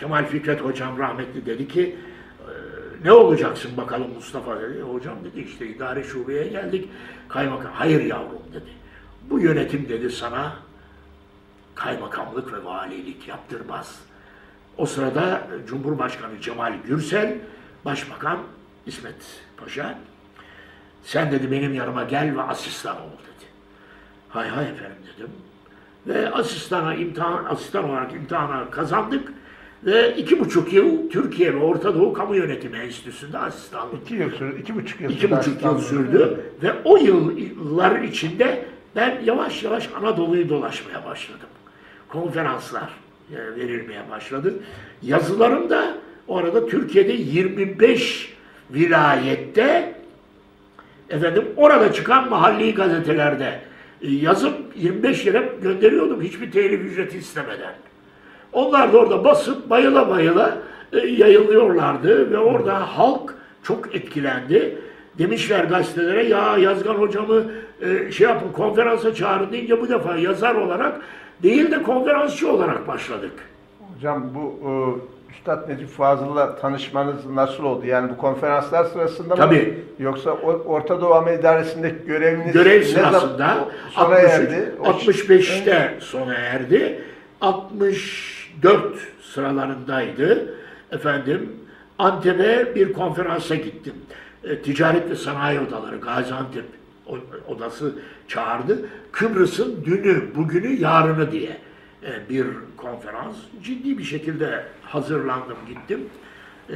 Kemal 0.00 0.24
Fikret 0.26 0.60
hocam 0.60 0.98
rahmetli 0.98 1.46
dedi 1.46 1.68
ki 1.68 1.96
ne 3.04 3.12
olacaksın 3.12 3.76
bakalım 3.76 4.14
Mustafa 4.14 4.60
dedi. 4.60 4.82
Hocam 4.82 5.16
dedi 5.24 5.40
işte 5.40 5.66
idare 5.66 6.02
şubeye 6.02 6.48
geldik. 6.48 6.88
Kaymakam 7.28 7.72
hayır 7.72 8.00
yavrum 8.00 8.42
dedi. 8.52 8.70
Bu 9.30 9.40
yönetim 9.40 9.88
dedi 9.88 10.10
sana 10.10 10.52
kaymakamlık 11.74 12.52
ve 12.52 12.64
valilik 12.64 13.28
yaptırmaz. 13.28 14.00
O 14.76 14.86
sırada 14.86 15.46
Cumhurbaşkanı 15.66 16.40
Cemal 16.40 16.74
Gürsel, 16.86 17.38
Başbakan 17.84 18.38
İsmet 18.86 19.40
Paşa, 19.56 19.98
sen 21.02 21.32
dedi 21.32 21.50
benim 21.50 21.74
yanıma 21.74 22.04
gel 22.04 22.36
ve 22.36 22.42
asistan 22.42 22.96
ol 22.96 23.10
dedi. 23.10 23.46
Hay 24.28 24.48
hay 24.48 24.64
efendim 24.64 24.96
dedim. 25.16 25.30
ve 26.06 26.30
asistana 26.30 26.94
imtihan, 26.94 27.44
asistan 27.44 27.90
olarak 27.90 28.12
imtihana 28.12 28.70
kazandık. 28.70 29.32
Ve 29.86 30.16
iki 30.16 30.40
buçuk 30.40 30.72
yıl 30.72 31.10
Türkiye 31.10 31.54
ve 31.54 31.58
Orta 31.58 31.94
Doğu 31.94 32.12
Kamu 32.12 32.36
Yönetimi 32.36 32.78
Enstitüsü'nde 32.78 33.38
asistanlık 33.38 34.02
İki 34.04 34.14
yıl 34.14 34.30
sürdü, 34.30 34.60
iki 34.60 34.74
buçuk 34.74 35.00
yıl 35.00 35.10
İki 35.10 35.20
sürdü 35.20 35.36
buçuk 35.36 35.62
yıl 35.62 35.78
sürdü 35.78 36.40
ve 36.62 36.72
o 36.84 36.96
yıllar 36.96 38.00
içinde 38.00 38.64
ben 38.96 39.20
yavaş 39.24 39.62
yavaş 39.62 39.88
Anadolu'yu 39.98 40.48
dolaşmaya 40.48 41.04
başladım. 41.04 41.48
Konferanslar 42.08 42.90
e, 43.32 43.56
verilmeye 43.56 44.10
başladı. 44.10 44.54
Yazılarım 45.02 45.70
da 45.70 45.94
o 46.28 46.36
arada 46.36 46.66
Türkiye'de 46.66 47.12
25 47.12 48.34
vilayette 48.70 49.94
efendim 51.10 51.44
orada 51.56 51.92
çıkan 51.92 52.30
mahalli 52.30 52.74
gazetelerde 52.74 53.60
e, 54.02 54.10
yazıp 54.10 54.54
25 54.76 55.26
yere 55.26 55.52
gönderiyordum 55.62 56.22
hiçbir 56.22 56.52
telif 56.52 56.80
ücreti 56.80 57.18
istemeden. 57.18 57.74
Onlar 58.54 58.92
da 58.92 58.98
orada 58.98 59.24
basıp 59.24 59.70
bayıla 59.70 60.08
bayıla 60.10 60.56
e, 60.92 60.98
yayılıyorlardı 60.98 62.30
ve 62.30 62.38
orada 62.38 62.98
halk 62.98 63.34
çok 63.62 63.94
etkilendi. 63.94 64.78
Demişler 65.18 65.64
gazetelere 65.64 66.24
ya 66.24 66.58
Yazgan 66.58 66.94
hocamı 66.94 67.42
e, 67.82 68.12
şey 68.12 68.26
yapın 68.28 68.52
konferansa 68.52 69.14
çağırın 69.14 69.52
deyince 69.52 69.80
bu 69.80 69.88
defa 69.88 70.16
yazar 70.16 70.54
olarak 70.54 71.00
değil 71.42 71.70
de 71.70 71.82
konferansçı 71.82 72.52
olarak 72.52 72.88
başladık. 72.88 73.32
Hocam 73.94 74.24
bu 74.34 74.68
e, 74.68 74.70
Üstad 75.32 75.68
Necip 75.68 75.88
Fazıl'la 75.88 76.56
tanışmanız 76.56 77.26
nasıl 77.26 77.64
oldu? 77.64 77.86
Yani 77.86 78.10
bu 78.10 78.16
konferanslar 78.16 78.84
sırasında 78.84 79.34
mı? 79.34 79.40
Tabii. 79.40 79.78
Yoksa 79.98 80.30
o- 80.30 80.62
Orta 80.66 81.00
Doğu 81.00 81.14
Ama 81.14 81.30
İdaresi'ndeki 81.30 82.06
göreviniz 82.06 82.52
Görev 82.52 82.80
ne 82.80 82.84
zaman- 82.84 83.10
sırasında 83.10 83.56
o- 83.66 83.90
sona 83.90 84.04
63 84.06 84.30
erdi? 84.32 84.72
O- 84.80 84.88
65'te 84.88 85.94
sona 86.00 86.34
erdi. 86.34 87.00
64 88.62 88.98
sıralarındaydı. 89.22 90.54
Efendim 90.92 91.52
Antep'e 91.98 92.74
bir 92.74 92.92
konferansa 92.92 93.54
gittim. 93.54 93.94
E, 94.44 94.58
Ticaret 94.58 95.10
ve 95.10 95.16
Sanayi 95.16 95.60
Odaları 95.60 95.96
Gaziantep 95.96 96.64
odası 97.48 97.94
çağırdı. 98.28 98.88
Kıbrıs'ın 99.12 99.84
dünü, 99.84 100.34
bugünü, 100.34 100.80
yarını 100.80 101.32
diye 101.32 101.58
e, 102.02 102.28
bir 102.30 102.46
konferans. 102.76 103.36
Ciddi 103.62 103.98
bir 103.98 104.04
şekilde 104.04 104.64
hazırlandım, 104.82 105.56
gittim. 105.68 106.00
E, 106.70 106.74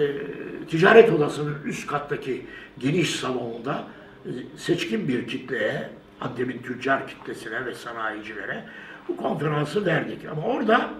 ticaret 0.70 1.12
odasının 1.12 1.56
üst 1.64 1.86
kattaki 1.86 2.46
geniş 2.78 3.16
salonunda 3.16 3.84
seçkin 4.56 5.08
bir 5.08 5.28
kitleye, 5.28 5.90
Antep'in 6.20 6.62
tüccar 6.62 7.08
kitlesine 7.08 7.66
ve 7.66 7.74
sanayicilere 7.74 8.64
bu 9.08 9.16
konferansı 9.16 9.86
verdik. 9.86 10.18
Ama 10.32 10.42
orada 10.42 10.90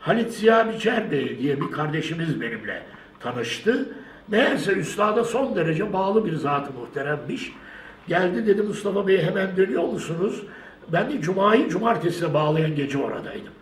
Halit 0.00 0.32
Ziya 0.32 0.72
Biçer 0.72 1.10
diye 1.10 1.60
bir 1.60 1.70
kardeşimiz 1.70 2.40
benimle 2.40 2.82
tanıştı. 3.20 3.88
Meğerse 4.28 4.72
üstada 4.72 5.24
son 5.24 5.56
derece 5.56 5.92
bağlı 5.92 6.26
bir 6.26 6.34
zat-ı 6.34 6.72
muhteremmiş. 6.72 7.52
Geldi 8.08 8.46
dedi 8.46 8.62
Mustafa 8.62 9.06
Bey 9.06 9.22
hemen 9.22 9.56
dönüyor 9.56 9.84
musunuz? 9.84 10.42
Ben 10.92 11.10
de 11.10 11.20
Cuma'yı 11.20 11.68
cumartesine 11.68 12.34
bağlayan 12.34 12.74
gece 12.74 12.98
oradaydım. 12.98 13.52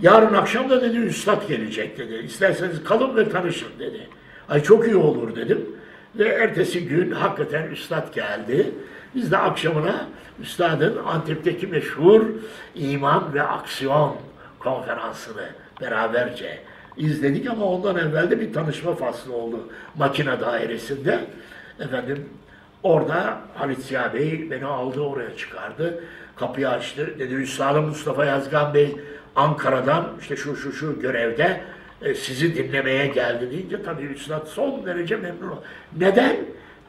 Yarın 0.00 0.34
akşam 0.34 0.70
da 0.70 0.82
dedi 0.82 0.96
üstad 0.96 1.48
gelecek 1.48 1.98
dedi. 1.98 2.14
İsterseniz 2.14 2.84
kalın 2.84 3.16
ve 3.16 3.28
tanışın 3.28 3.68
dedi. 3.78 4.08
Ay 4.48 4.62
çok 4.62 4.86
iyi 4.86 4.96
olur 4.96 5.36
dedim. 5.36 5.66
Ve 6.14 6.28
ertesi 6.28 6.88
gün 6.88 7.10
hakikaten 7.10 7.70
üstad 7.70 8.14
geldi. 8.14 8.70
Biz 9.14 9.32
de 9.32 9.38
akşamına 9.38 10.08
üstadın 10.42 10.96
Antep'teki 11.06 11.66
meşhur 11.66 12.22
iman 12.74 13.34
ve 13.34 13.42
aksiyon 13.42 14.16
konferansını 14.66 15.48
beraberce 15.80 16.58
izledik 16.96 17.50
ama 17.50 17.64
ondan 17.64 17.96
evvel 17.96 18.30
de 18.30 18.40
bir 18.40 18.52
tanışma 18.52 18.94
faslı 18.94 19.34
oldu 19.34 19.68
makine 19.96 20.40
dairesinde. 20.40 21.20
Efendim 21.80 22.28
Orada 22.82 23.40
Halit 23.54 23.78
Ziya 23.78 24.14
Bey 24.14 24.50
beni 24.50 24.64
aldı 24.64 25.00
oraya 25.00 25.36
çıkardı. 25.36 26.04
Kapıyı 26.36 26.68
açtı. 26.68 27.18
Dedi 27.18 27.34
Üstadım 27.34 27.88
Mustafa 27.88 28.24
Yazgan 28.24 28.74
Bey 28.74 28.96
Ankara'dan 29.36 30.12
işte 30.20 30.36
şu 30.36 30.56
şu 30.56 30.72
şu 30.72 31.00
görevde 31.00 31.60
e, 32.02 32.14
sizi 32.14 32.54
dinlemeye 32.56 33.06
geldi 33.06 33.50
deyince 33.50 33.82
tabii 33.82 34.04
Üstad 34.04 34.46
son 34.46 34.86
derece 34.86 35.16
memnun 35.16 35.48
oldu. 35.48 35.62
Neden? 35.98 36.36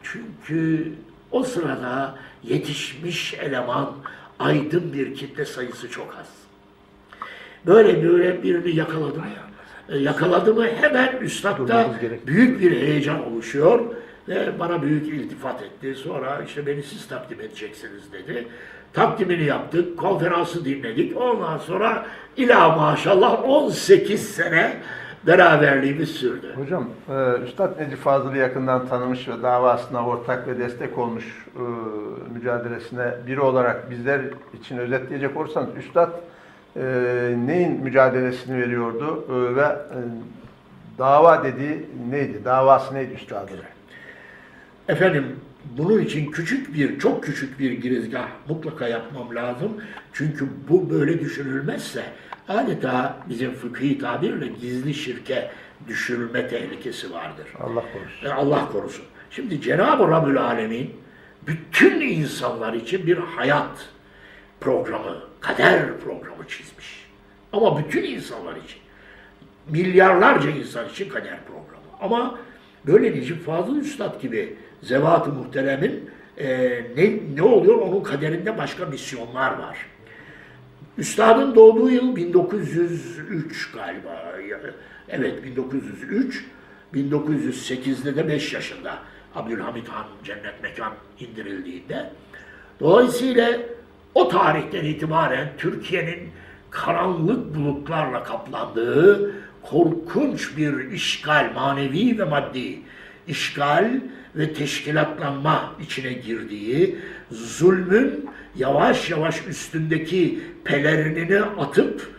Çünkü 0.04 0.92
o 1.32 1.44
sırada 1.44 2.16
yetişmiş 2.44 3.34
eleman 3.34 3.94
aydın 4.40 4.94
bir 4.94 5.16
kitle 5.16 5.46
sayısı 5.46 5.90
çok 5.90 6.16
az. 6.20 6.47
Böyle 7.66 8.04
böyle 8.10 8.44
birini 8.44 8.76
yakaladım. 8.76 9.24
E, 9.90 9.98
yakaladı 9.98 10.54
mı 10.54 10.66
hemen 10.82 11.18
üstadda 11.22 11.86
büyük 12.28 12.62
bir 12.62 12.72
heyecan 12.72 13.32
oluşuyor 13.32 13.80
ve 14.28 14.60
bana 14.60 14.82
büyük 14.82 15.08
iltifat 15.08 15.62
etti. 15.62 15.96
Sonra 15.96 16.42
işte 16.46 16.68
beni 16.68 16.84
siz 16.84 17.08
takdim 17.08 17.42
edeceksiniz 17.42 18.14
dedi. 18.14 18.48
Takdimini 18.94 19.44
yaptık, 19.44 19.98
konferansı 19.98 20.66
dinledik. 20.66 21.18
Ondan 21.18 21.58
sonra 21.58 22.06
ila 22.38 22.76
maşallah 22.76 23.50
18 23.50 24.30
sene 24.30 24.78
beraberliğimiz 25.28 26.10
sürdü. 26.10 26.54
Hocam, 26.56 26.90
e, 27.10 27.44
Üstad 27.44 27.80
Necip 27.80 28.00
Fazıl'ı 28.00 28.38
yakından 28.38 28.88
tanımış 28.88 29.28
ve 29.28 29.44
davasına 29.44 30.08
ortak 30.08 30.48
ve 30.48 30.60
destek 30.60 30.98
olmuş 30.98 31.46
e, 31.56 31.62
mücadelesine 32.34 33.12
biri 33.28 33.42
olarak 33.42 33.92
bizler 33.92 34.22
için 34.62 34.78
özetleyecek 34.78 35.38
olursanız 35.38 35.70
Üstad 35.78 36.12
e, 36.78 36.84
neyin 37.46 37.72
mücadelesini 37.72 38.62
veriyordu 38.62 39.26
e, 39.30 39.56
ve 39.56 39.66
e, 39.66 40.00
dava 40.98 41.44
dediği 41.44 41.86
neydi? 42.10 42.42
Davası 42.46 42.96
neydi 42.96 43.14
Üstad'ın? 43.14 43.60
Efendim 44.88 45.36
bunun 45.78 46.00
için 46.00 46.32
küçük 46.32 46.74
bir, 46.74 47.00
çok 47.00 47.24
küçük 47.24 47.60
bir 47.60 47.72
girizgah 47.72 48.28
mutlaka 48.50 48.88
yapmam 48.88 49.36
lazım. 49.36 49.72
Çünkü 50.14 50.48
bu 50.70 50.90
böyle 50.90 51.20
düşünülmezse 51.20 52.04
adeta 52.48 53.18
bizim 53.30 53.52
fıkhi 53.52 54.00
tabirle 54.00 54.48
gizli 54.48 54.94
şirke 54.94 55.52
düşürülme 55.88 56.48
tehlikesi 56.48 57.14
vardır. 57.14 57.48
Allah 57.60 57.84
korusun. 57.94 58.26
E, 58.26 58.30
Allah 58.30 58.72
korusun. 58.72 59.06
Şimdi 59.32 59.62
Cenab-ı 59.62 60.08
Rabbül 60.08 60.42
Alemin 60.42 60.94
bütün 61.48 62.02
insanlar 62.02 62.74
için 62.74 63.08
bir 63.08 63.18
hayat 63.18 63.90
programı, 64.60 65.16
kader 65.42 66.00
programı 66.00 66.48
çizmiş. 66.48 67.08
Ama 67.54 67.80
bütün 67.80 68.04
insanlar 68.04 68.56
için. 68.56 68.80
Milyarlarca 69.70 70.50
insan 70.50 70.90
için 70.90 71.10
kader 71.10 71.40
programı. 71.46 71.86
Ama 72.02 72.40
böyle 72.88 73.12
Necip 73.12 73.46
Fazıl 73.46 73.76
Üstad 73.76 74.22
gibi 74.22 74.56
zevat-ı 74.82 75.32
muhteremin 75.32 76.10
e, 76.38 76.48
ne, 76.98 77.20
ne 77.36 77.42
oluyor? 77.42 77.78
Onun 77.78 78.04
kaderinde 78.04 78.58
başka 78.58 78.86
misyonlar 78.86 79.52
var. 79.52 79.78
Üstadın 80.98 81.56
doğduğu 81.56 81.90
yıl 81.90 82.16
1903 82.16 83.72
galiba. 83.72 84.34
Evet 85.10 85.44
1903. 85.44 86.46
1908'de 86.94 88.16
de 88.16 88.28
5 88.28 88.54
yaşında 88.54 88.98
Abdülhamit 89.36 89.88
Han 89.88 90.06
cennet 90.24 90.64
mekan 90.64 90.94
indirildiğinde. 91.20 92.10
Dolayısıyla 92.80 93.60
o 94.16 94.30
tarihten 94.30 94.86
itibaren 94.86 95.50
Türkiye'nin 95.58 96.30
karanlık 96.70 97.56
bulutlarla 97.56 98.24
kaplandığı 98.24 99.32
korkunç 99.62 100.58
bir 100.58 100.92
işgal, 100.92 101.52
manevi 101.56 102.20
ve 102.20 102.24
maddi 102.24 102.80
işgal 103.28 103.92
ve 104.36 104.54
teşkilatlanma 104.54 105.74
içine 105.84 106.14
girdiği, 106.14 106.96
zulmün 107.32 108.30
yavaş 108.56 109.10
yavaş 109.10 109.48
üstündeki 109.48 110.40
pelerinini 110.64 111.42
atıp 111.42 112.12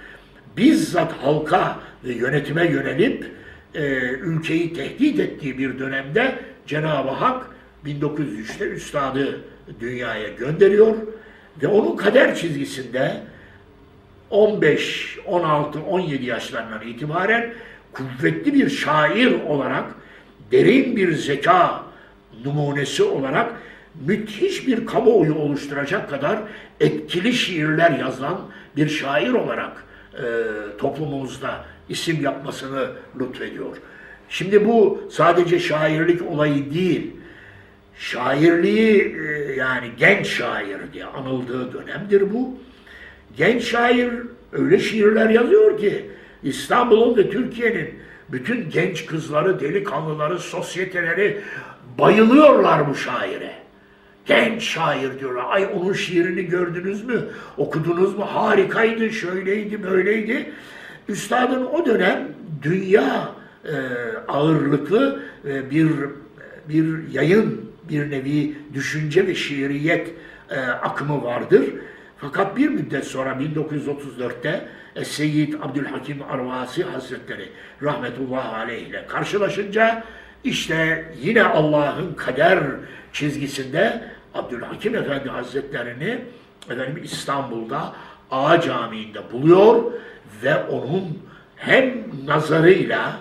bizzat 0.56 1.12
halka 1.12 1.78
ve 2.04 2.12
yönetime 2.12 2.66
yönelip 2.66 3.26
e, 3.74 3.84
ülkeyi 4.08 4.72
tehdit 4.72 5.20
ettiği 5.20 5.58
bir 5.58 5.78
dönemde 5.78 6.38
Cenab-ı 6.66 7.10
Hak 7.10 7.46
1903'te 7.86 8.64
üstadı 8.64 9.40
dünyaya 9.80 10.28
gönderiyor 10.28 10.96
ve 11.62 11.66
onun 11.66 11.96
kader 11.96 12.34
çizgisinde 12.34 13.20
15, 14.30 15.18
16, 15.26 15.80
17 15.80 16.26
yaşlarından 16.26 16.82
itibaren 16.82 17.52
kuvvetli 17.92 18.54
bir 18.54 18.70
şair 18.70 19.32
olarak, 19.48 19.84
derin 20.52 20.96
bir 20.96 21.12
zeka 21.12 21.82
numunesi 22.44 23.02
olarak 23.02 23.52
müthiş 24.06 24.66
bir 24.66 24.86
kamuoyu 24.86 25.34
oluşturacak 25.34 26.10
kadar 26.10 26.38
etkili 26.80 27.32
şiirler 27.32 27.90
yazan 27.90 28.40
bir 28.76 28.88
şair 28.88 29.30
olarak 29.30 29.84
e, 30.14 30.24
toplumumuzda 30.78 31.64
isim 31.88 32.24
yapmasını 32.24 32.86
lütfediyor. 33.20 33.76
Şimdi 34.28 34.68
bu 34.68 35.02
sadece 35.10 35.58
şairlik 35.58 36.22
olayı 36.30 36.74
değil, 36.74 37.10
şairliği 37.98 39.16
e, 39.28 39.52
yani 39.52 39.90
genç 39.98 40.26
şair 40.26 40.78
diye 40.92 41.04
anıldığı 41.04 41.72
dönemdir 41.72 42.34
bu. 42.34 42.58
genç 43.36 43.62
şair 43.62 44.10
öyle 44.52 44.78
şiirler 44.78 45.30
yazıyor 45.30 45.78
ki 45.78 46.10
İstanbul'un 46.42 47.16
ve 47.16 47.30
Türkiye'nin 47.30 47.94
bütün 48.32 48.70
genç 48.70 49.06
kızları, 49.06 49.60
delikanlıları, 49.60 50.38
sosyeteleri 50.38 51.40
bayılıyorlar 51.98 52.90
bu 52.90 52.94
şaire. 52.94 53.52
Genç 54.26 54.62
şair 54.62 55.20
diyorlar. 55.20 55.44
Ay 55.48 55.68
onun 55.74 55.92
şiirini 55.92 56.42
gördünüz 56.42 57.04
mü? 57.04 57.24
Okudunuz 57.56 58.18
mu? 58.18 58.24
Harikaydı, 58.24 59.10
şöyleydi, 59.10 59.82
böyleydi. 59.82 60.52
Üstadın 61.08 61.66
o 61.66 61.86
dönem 61.86 62.28
dünya 62.62 63.32
e, 63.64 63.74
ağırlıklı 64.28 65.22
e, 65.44 65.70
bir 65.70 65.88
bir 66.68 67.12
yayın, 67.12 67.67
bir 67.88 68.10
nevi 68.10 68.54
düşünce 68.74 69.26
ve 69.26 69.34
şiiriyet 69.34 70.08
e, 70.50 70.60
akımı 70.60 71.24
vardır. 71.24 71.64
Fakat 72.18 72.56
bir 72.56 72.68
müddet 72.68 73.04
sonra 73.04 73.30
1934'te 73.30 74.68
e, 74.96 75.04
Seyyid 75.04 75.54
Abdülhakim 75.54 76.22
Arvasi 76.30 76.84
Hazretleri 76.84 77.48
rahmetullahi 77.82 78.56
aleyh 78.56 78.86
ile 78.86 79.06
karşılaşınca 79.06 80.04
işte 80.44 81.04
yine 81.22 81.42
Allah'ın 81.42 82.14
kader 82.14 82.58
çizgisinde 83.12 84.02
Abdülhakim 84.34 84.94
Efendi 84.94 85.28
Hazretlerini 85.28 86.18
efendim 86.70 87.00
İstanbul'da 87.04 87.92
Ağa 88.30 88.60
Camii'nde 88.60 89.32
buluyor 89.32 89.92
ve 90.42 90.56
onun 90.56 91.18
hem 91.56 91.94
nazarıyla 92.26 93.20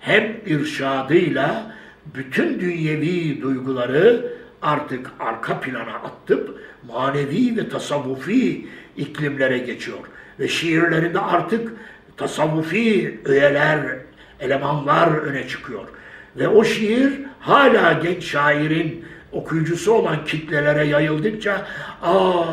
hem 0.00 0.36
irşadıyla 0.46 1.77
bütün 2.14 2.60
dünyevi 2.60 3.42
duyguları 3.42 4.32
artık 4.62 5.10
arka 5.20 5.60
plana 5.60 5.94
attıp 5.94 6.60
manevi 6.88 7.56
ve 7.56 7.68
tasavvufi 7.68 8.66
iklimlere 8.96 9.58
geçiyor. 9.58 9.98
Ve 10.40 10.48
şiirlerinde 10.48 11.20
artık 11.20 11.72
tasavvufi 12.16 13.20
öğeler, 13.24 13.80
elemanlar 14.40 15.08
öne 15.08 15.48
çıkıyor. 15.48 15.84
Ve 16.36 16.48
o 16.48 16.64
şiir 16.64 17.12
hala 17.40 17.92
genç 17.92 18.24
şairin 18.24 19.04
okuyucusu 19.32 19.92
olan 19.92 20.24
kitlelere 20.24 20.86
yayıldıkça 20.86 21.66
aa 22.02 22.44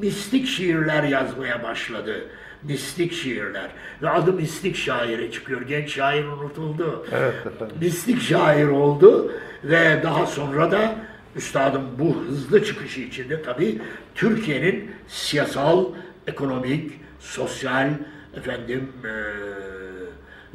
mistik 0.00 0.46
şiirler 0.46 1.02
yazmaya 1.02 1.62
başladı. 1.62 2.24
Mistik 2.62 3.12
şiirler. 3.12 3.70
Ve 4.02 4.10
adı 4.10 4.32
mistik 4.32 4.76
şaire 4.76 5.30
çıkıyor. 5.30 5.62
Genç 5.62 5.90
şair 5.94 6.24
unutuldu. 6.24 7.06
Evet 7.12 7.34
efendim. 7.46 7.76
Mistik 7.80 8.22
şair 8.22 8.66
oldu 8.68 9.32
ve 9.64 10.00
daha 10.02 10.26
sonra 10.26 10.70
da 10.70 10.94
üstadım 11.36 11.82
bu 11.98 12.16
hızlı 12.16 12.64
çıkışı 12.64 13.00
içinde 13.00 13.42
tabii 13.42 13.78
Türkiye'nin 14.14 14.90
siyasal, 15.08 15.84
ekonomik, 16.26 16.92
sosyal 17.20 17.90
efendim 18.36 18.92
eee, 19.04 19.10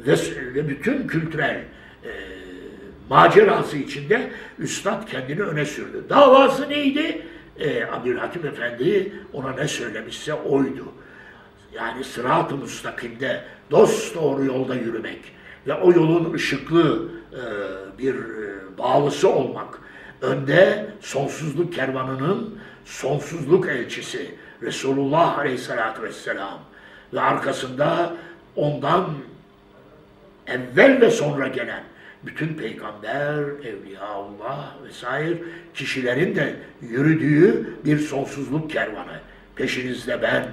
ve, 0.06 0.14
ve 0.54 0.68
bütün 0.68 1.06
kültürel 1.06 1.64
eee, 2.04 2.10
macerası 3.10 3.76
içinde 3.76 4.30
üstad 4.58 5.06
kendini 5.08 5.42
öne 5.42 5.64
sürdü. 5.64 6.04
Davası 6.08 6.68
neydi? 6.68 7.22
Eee 7.58 7.88
Abdülhakim 7.92 8.46
Efendi 8.46 9.12
ona 9.32 9.52
ne 9.52 9.68
söylemişse 9.68 10.34
oydu. 10.34 10.84
Yani 11.74 12.04
sırat-ı 12.04 12.56
müstakimde 12.56 13.44
dost 13.70 14.14
doğru 14.14 14.44
yolda 14.44 14.74
yürümek 14.74 15.20
ve 15.66 15.74
o 15.74 15.92
yolun 15.92 16.32
ışıklı 16.32 17.08
e, 17.32 17.42
bir 17.98 18.14
e, 18.14 18.78
bağlısı 18.78 19.28
olmak. 19.28 19.80
Önde 20.22 20.86
sonsuzluk 21.00 21.74
kervanının 21.74 22.58
sonsuzluk 22.84 23.68
elçisi 23.68 24.34
Resulullah 24.62 25.38
Aleyhisselatü 25.38 26.02
Vesselam 26.02 26.60
ve 27.12 27.20
arkasında 27.20 28.16
ondan 28.56 29.10
evvel 30.46 31.00
ve 31.00 31.10
sonra 31.10 31.48
gelen 31.48 31.84
bütün 32.26 32.54
peygamber, 32.54 33.38
evliyaullah 33.64 34.74
vesaire 34.84 35.38
kişilerin 35.74 36.34
de 36.34 36.56
yürüdüğü 36.82 37.74
bir 37.84 37.98
sonsuzluk 37.98 38.70
kervanı. 38.70 39.20
Peşinizde 39.56 40.22
ben, 40.22 40.44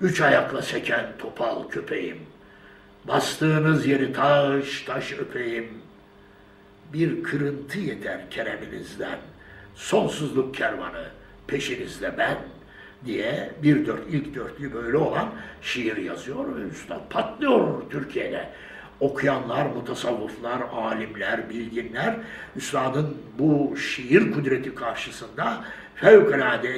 üç 0.00 0.20
ayakla 0.20 0.62
seken 0.62 1.06
topal 1.18 1.68
köpeğim. 1.68 2.18
Bastığınız 3.08 3.86
yeri 3.86 4.12
taş 4.12 4.82
taş 4.82 5.12
öpeyim. 5.12 5.68
Bir 6.92 7.22
kırıntı 7.22 7.78
yeter 7.78 8.30
kereminizden. 8.30 9.18
Sonsuzluk 9.74 10.54
kervanı 10.54 11.04
peşinizde 11.46 12.18
ben 12.18 12.36
diye 13.04 13.50
bir 13.62 13.86
dört, 13.86 14.08
ilk 14.10 14.34
dörtlü 14.34 14.72
böyle 14.72 14.96
olan 14.96 15.28
şiir 15.62 15.96
yazıyor 15.96 16.56
ve 16.56 16.60
üstad 16.60 17.10
patlıyor 17.10 17.90
Türkiye'de. 17.90 18.48
Okuyanlar, 19.00 19.66
mutasavvıflar, 19.66 20.60
alimler, 20.72 21.50
bilginler 21.50 22.16
üstadın 22.56 23.16
bu 23.38 23.76
şiir 23.76 24.32
kudreti 24.32 24.74
karşısında 24.74 25.64
fevkalade 26.00 26.68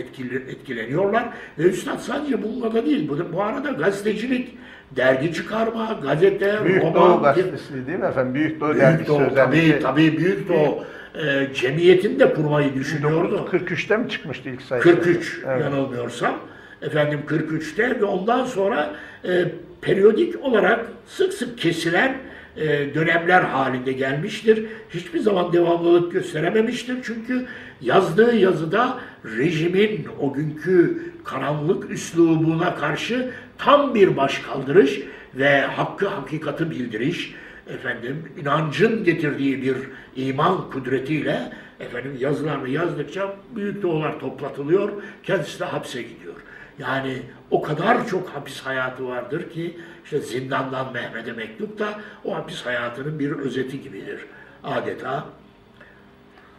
etkileniyorlar. 0.48 1.24
Ve 1.58 1.62
üstad 1.62 1.98
sadece 1.98 2.42
bununla 2.42 2.74
da 2.74 2.86
değil, 2.86 3.08
bu, 3.08 3.32
bu 3.32 3.42
arada 3.42 3.70
gazetecilik, 3.70 4.58
dergi 4.96 5.32
çıkarma, 5.32 5.98
gazete, 6.02 6.64
Büyük 6.64 6.82
roman, 6.82 6.94
Doğu 6.94 7.22
Gazetesi 7.22 7.86
değil 7.86 7.98
mi 7.98 8.06
efendim? 8.06 8.34
Büyük 8.34 8.60
Doğu 8.60 8.68
Büyük 8.68 8.82
Dergisi 8.82 9.08
Doğu, 9.08 9.18
tabii, 9.34 9.56
özellikle. 9.56 9.80
tabii 9.80 10.18
Büyük 10.18 10.48
Doğu 10.48 10.84
e, 11.14 11.54
cemiyetini 11.54 12.20
de 12.20 12.34
kurmayı 12.34 12.74
düşünüyordu. 12.74 13.48
1943'te 13.52 13.96
mi 13.96 14.08
çıkmıştı 14.08 14.48
ilk 14.48 14.62
sayısı? 14.62 14.88
43 14.88 15.40
Evet. 15.46 15.60
yanılmıyorsam. 15.60 16.34
Efendim 16.82 17.20
43'te 17.28 18.00
ve 18.00 18.04
ondan 18.04 18.44
sonra 18.44 18.90
e, 19.24 19.44
periyodik 19.80 20.44
olarak 20.44 20.86
sık 21.06 21.32
sık 21.32 21.58
kesilen 21.58 22.16
e, 22.56 22.94
dönemler 22.94 23.42
halinde 23.42 23.92
gelmiştir. 23.92 24.66
Hiçbir 24.90 25.18
zaman 25.18 25.52
devamlılık 25.52 26.12
gösterememiştir. 26.12 26.96
Çünkü 27.02 27.46
yazdığı 27.80 28.36
yazıda 28.36 29.00
rejimin 29.24 30.06
o 30.20 30.32
günkü 30.32 31.02
karanlık 31.24 31.90
üslubuna 31.90 32.74
karşı 32.74 33.30
tam 33.58 33.94
bir 33.94 34.16
başkaldırış 34.16 35.00
ve 35.34 35.60
hakkı 35.60 36.08
hakikati 36.08 36.70
bildiriş, 36.70 37.34
efendim 37.66 38.24
inancın 38.40 39.04
getirdiği 39.04 39.62
bir 39.62 39.76
iman 40.16 40.70
kudretiyle 40.70 41.52
efendim 41.80 42.16
yazılarını 42.18 42.68
yazdıkça 42.68 43.36
büyük 43.56 43.82
doğular 43.82 44.20
toplatılıyor, 44.20 44.92
kendisi 45.22 45.60
de 45.60 45.64
hapse 45.64 46.02
gidiyor. 46.02 46.34
Yani 46.78 47.22
o 47.50 47.62
kadar 47.62 48.08
çok 48.08 48.28
hapis 48.28 48.60
hayatı 48.60 49.08
vardır 49.08 49.50
ki 49.50 49.76
işte 50.04 50.18
zindandan 50.20 50.92
Mehmet'e 50.92 51.32
mektup 51.32 51.78
da 51.78 52.00
o 52.24 52.34
hapis 52.34 52.66
hayatının 52.66 53.18
bir 53.18 53.30
özeti 53.30 53.82
gibidir. 53.82 54.20
Adeta 54.64 55.24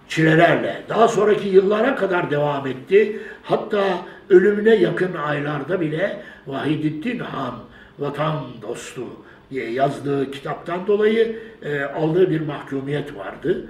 çilelerle 0.08 0.82
daha 0.90 1.08
sonraki 1.08 1.48
yıllara 1.48 1.96
kadar 1.96 2.32
devam 2.32 2.68
etti. 2.68 3.22
Hatta 3.44 4.06
ölümüne 4.30 4.76
yakın 4.76 5.14
aylarda 5.14 5.82
bile 5.82 6.24
Vahidettin 6.48 7.20
Han 7.20 7.56
vatan 8.00 8.44
dostu 8.62 9.08
diye 9.52 9.72
yazdığı 9.72 10.32
kitaptan 10.32 10.88
dolayı 10.88 11.40
e, 11.62 11.82
aldığı 11.82 12.30
bir 12.30 12.42
mahkumiyet 12.42 13.16
vardı. 13.16 13.68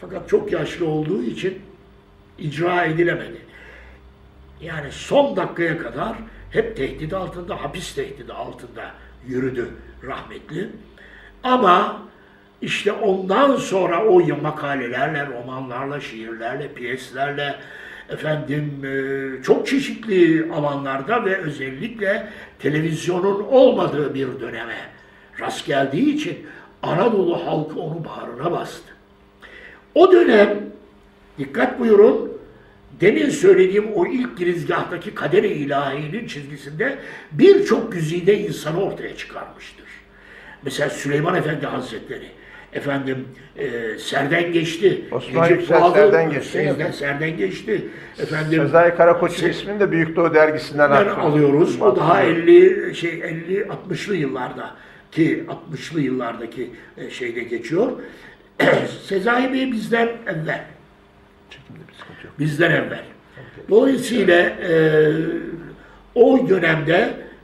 Fakat 0.00 0.28
çok 0.28 0.52
yaşlı 0.52 0.86
olduğu 0.88 1.22
için 1.22 1.58
icra 2.38 2.84
edilemedi. 2.84 3.38
Yani 4.60 4.92
son 4.92 5.36
dakikaya 5.36 5.78
kadar 5.78 6.16
hep 6.54 6.76
tehdit 6.76 7.12
altında, 7.12 7.62
hapis 7.62 7.94
tehdidi 7.94 8.32
altında 8.32 8.90
yürüdü 9.26 9.68
rahmetli. 10.04 10.68
Ama 11.42 12.02
işte 12.62 12.92
ondan 12.92 13.56
sonra 13.56 14.04
o 14.06 14.20
makalelerle, 14.42 15.26
romanlarla, 15.26 16.00
şiirlerle, 16.00 16.72
piyeslerle, 16.72 17.54
efendim 18.08 18.84
e, 18.84 19.42
çok 19.42 19.66
çeşitli 19.66 20.52
alanlarda 20.52 21.24
ve 21.24 21.36
özellikle 21.36 22.28
televizyonun 22.58 23.44
olmadığı 23.44 24.14
bir 24.14 24.40
döneme 24.40 24.76
rast 25.40 25.66
geldiği 25.66 26.14
için 26.14 26.46
Anadolu 26.82 27.46
halkı 27.46 27.80
onu 27.80 28.02
bağrına 28.04 28.52
bastı. 28.52 28.94
O 29.94 30.12
dönem 30.12 30.58
dikkat 31.38 31.80
buyurun 31.80 32.33
demin 33.00 33.30
söylediğim 33.30 33.92
o 33.94 34.06
ilk 34.06 34.38
girizgahtaki 34.38 35.14
kader-i 35.14 35.48
ilahinin 35.48 36.26
çizgisinde 36.26 36.98
birçok 37.32 37.92
güzide 37.92 38.38
insanı 38.38 38.82
ortaya 38.82 39.16
çıkarmıştır. 39.16 39.84
Mesela 40.62 40.90
Süleyman 40.90 41.34
Efendi 41.34 41.66
Hazretleri, 41.66 42.26
efendim 42.72 43.28
e, 43.56 43.98
Serden 43.98 44.52
geçti. 44.52 45.04
Osman 45.12 45.42
Necip 45.44 45.58
Yüksel 45.58 45.80
Fazıl, 45.80 45.94
Serden 45.94 46.30
geçti. 46.30 46.52
Serden, 46.52 46.90
Serden 46.90 47.36
geçti. 47.36 47.84
Efendim, 48.18 48.62
Sezai 48.62 48.96
Karakoç'un 48.96 49.46
Se- 49.46 49.50
ismini 49.50 49.80
de 49.80 49.90
Büyük 49.92 50.16
Doğu 50.16 50.34
Dergisi'nden 50.34 50.90
alıyoruz. 50.90 51.82
O 51.82 51.96
daha 51.96 52.22
50 52.22 52.94
şey 52.94 53.10
50 53.10 53.66
60'lı 53.90 54.16
yıllarda 54.16 54.70
ki 55.12 55.44
60'lı 55.72 56.00
yıllardaki 56.00 56.70
e, 56.96 57.10
şeyde 57.10 57.42
geçiyor. 57.42 57.92
Sezai 59.06 59.52
Bey 59.52 59.72
bizden 59.72 60.08
evvel. 60.26 60.64
Bizden 62.38 62.70
evvel. 62.70 63.04
Dolayısıyla 63.68 64.36
e, 64.40 65.12
o 66.14 66.48
dönemde 66.48 66.94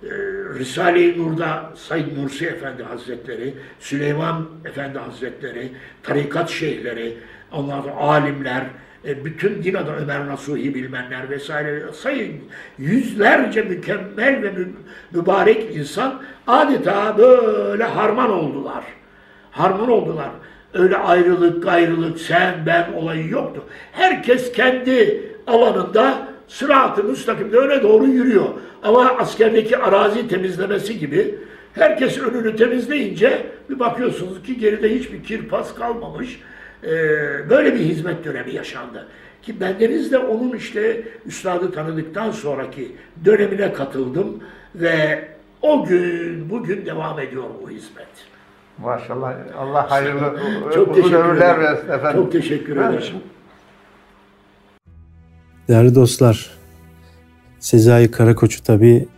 e, 0.03 0.09
Risale-i 0.59 1.18
Nur'da 1.18 1.73
Said 1.77 2.16
Nursi 2.16 2.46
Efendi 2.46 2.83
Hazretleri, 2.83 3.55
Süleyman 3.81 4.49
Efendi 4.64 4.99
Hazretleri, 4.99 5.68
tarikat 6.03 6.51
şeyhleri, 6.51 7.16
sonra 7.51 7.92
alimler, 7.96 8.62
e, 9.05 9.25
bütün 9.25 9.62
din 9.62 9.75
adamı 9.75 9.96
Ömer 9.99 10.27
Nasuhi 10.27 10.75
bilmenler 10.75 11.31
vesaire 11.31 11.83
sayın 11.92 12.40
yüzlerce 12.79 13.62
mükemmel 13.62 14.42
ve 14.42 14.51
mü- 14.51 14.73
mübarek 15.12 15.77
insan 15.77 16.23
adeta 16.46 17.18
böyle 17.18 17.85
harman 17.85 18.31
oldular. 18.31 18.85
Harman 19.51 19.90
oldular. 19.90 20.31
Öyle 20.74 20.96
ayrılık, 20.96 21.62
gayrılık, 21.62 22.18
sen, 22.18 22.54
ben 22.66 22.92
olayı 22.92 23.28
yoktu. 23.28 23.64
Herkes 23.92 24.52
kendi 24.52 25.22
alanında 25.46 26.28
sırat-ı 26.48 27.04
müstakimde 27.04 27.56
öne 27.56 27.83
doğru 27.83 28.06
yürüyor. 28.06 28.48
Ama 28.83 29.11
askerdeki 29.11 29.78
arazi 29.78 30.28
temizlemesi 30.28 30.98
gibi 30.98 31.38
herkes 31.74 32.18
önünü 32.18 32.56
temizleyince 32.56 33.46
bir 33.70 33.78
bakıyorsunuz 33.78 34.42
ki 34.42 34.59
geride 34.59 34.94
hiçbir 34.94 35.24
kirpas 35.24 35.74
kalmamış. 35.74 36.40
Ee, 36.85 36.88
böyle 37.50 37.74
bir 37.74 37.80
hizmet 37.80 38.24
dönemi 38.24 38.54
yaşandı. 38.54 39.06
Ki 39.42 39.61
bendeniz 39.61 40.12
de 40.12 40.18
onun 40.18 40.56
işte 40.56 41.02
üstadı 41.26 41.72
tanıdıktan 41.72 42.30
sonraki 42.30 42.92
dönemine 43.24 43.72
katıldım 43.72 44.44
ve 44.74 45.28
o 45.62 45.85
gün 45.85 46.50
bugün 46.50 46.87
devam 46.87 47.20
ediyor 47.20 47.44
bu 47.62 47.70
hizmet. 47.70 48.29
Maşallah. 48.82 49.34
Allah 49.58 49.90
hayırlı 49.90 50.40
Çok 50.74 50.88
uzun 50.88 50.94
teşekkür 50.94 51.16
ömürler 51.16 51.54
ederim. 51.54 51.60
versin 51.62 51.88
efendim. 51.88 52.22
Çok 52.22 52.32
teşekkür 52.32 52.76
ederim. 52.76 53.14
Değerli 55.68 55.94
dostlar, 55.94 56.50
Sezai 57.58 58.10
Karakoç'u 58.10 58.62
tabi 58.62 59.08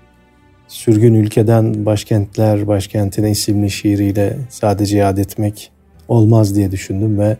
sürgün 0.68 1.14
ülkeden 1.14 1.87
başkentler 1.87 2.66
başkentine 2.66 3.31
isimli 3.31 3.70
şiiriyle 3.70 4.37
sadece 4.48 4.98
yad 4.98 5.18
etmek 5.18 5.72
olmaz 6.09 6.57
diye 6.57 6.70
düşündüm 6.70 7.18
ve 7.18 7.37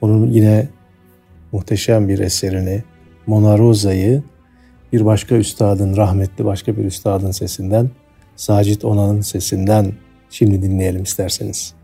onun 0.00 0.26
yine 0.26 0.68
muhteşem 1.52 2.08
bir 2.08 2.18
eserini 2.18 2.82
Mona 3.26 3.58
Rosa'yı 3.58 4.22
bir 4.92 5.04
başka 5.04 5.34
üstadın, 5.36 5.96
rahmetli 5.96 6.44
başka 6.44 6.76
bir 6.76 6.84
üstadın 6.84 7.30
sesinden, 7.30 7.90
Sacit 8.36 8.84
Onan'ın 8.84 9.20
sesinden 9.20 9.92
şimdi 10.30 10.62
dinleyelim 10.62 11.02
isterseniz. 11.02 11.75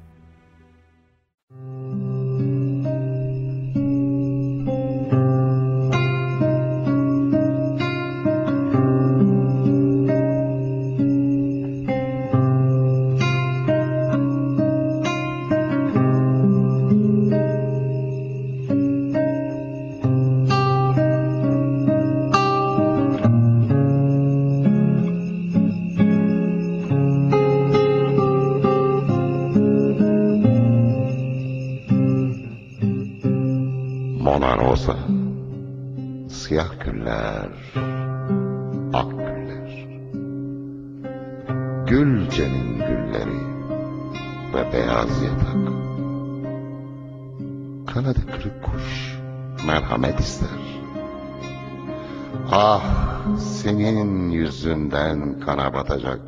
Yüzünden 54.53 55.41
kana 55.41 55.75
batacak 55.75 56.21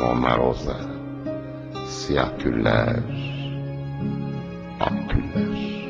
Mona 0.00 0.36
Rosa 0.38 0.76
Siyah 1.88 2.30
güller 2.44 2.96
Ak 4.80 5.10
güller. 5.10 5.84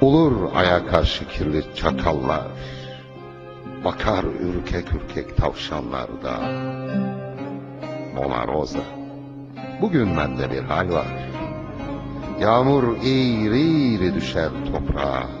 Olur 0.00 0.50
aya 0.54 0.86
karşı 0.86 1.28
kirli 1.28 1.64
çakallar 1.74 2.46
Bakar 3.84 4.24
ürkek 4.24 4.86
ürkek 4.94 5.36
tavşanlarda. 5.36 6.36
Mona 8.14 8.46
Rosa 8.46 8.84
Bugün 9.80 10.16
bende 10.16 10.50
bir 10.50 10.62
hal 10.62 10.92
var. 10.92 11.28
Yağmur 12.40 12.96
eğri 12.96 13.94
eğri 13.94 14.14
düşer 14.14 14.50
toprağa 14.72 15.35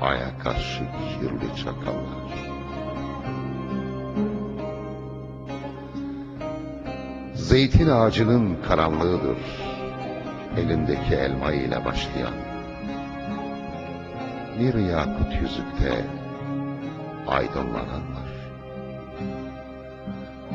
aya 0.00 0.38
karşı 0.38 0.80
kirli 0.80 1.56
çakallar 1.56 2.20
Zeytin 7.34 7.88
ağacının 7.88 8.56
karanlığıdır 8.68 9.38
elindeki 10.56 11.14
elma 11.14 11.52
ile 11.52 11.84
başlayan 11.84 12.34
bir 14.60 14.74
yakut 14.74 15.42
yüzükte 15.42 16.04
aydınlananlar. 17.28 18.30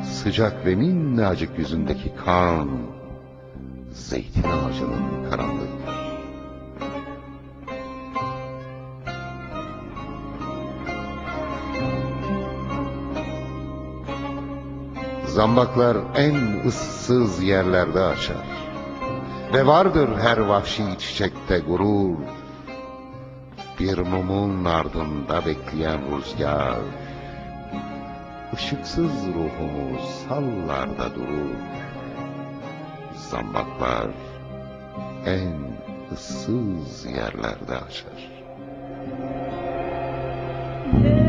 Sıcak 0.02 0.66
ve 0.66 0.74
minnacık 0.74 1.58
yüzündeki 1.58 2.12
kan 2.24 2.68
zeytin 3.92 4.42
ağacının 4.42 5.30
karanlığıdır. 5.30 5.95
Zambaklar 15.36 15.96
en 16.14 16.66
ıssız 16.66 17.42
yerlerde 17.42 18.00
açar. 18.00 18.46
Ve 19.54 19.66
vardır 19.66 20.08
her 20.18 20.38
vahşi 20.38 20.82
çiçekte 20.98 21.58
gurur. 21.58 22.16
Bir 23.80 23.98
mumun 23.98 24.64
ardında 24.64 25.46
bekleyen 25.46 26.00
rüzgar. 26.16 26.78
Işıksız 28.52 29.12
ruhumuz 29.26 30.00
sallarda 30.28 31.14
durur. 31.14 31.56
Zambaklar 33.30 34.10
en 35.26 35.54
ıssız 36.12 37.04
yerlerde 37.04 37.76
açar. 37.76 38.30
Ellerin, 40.92 41.25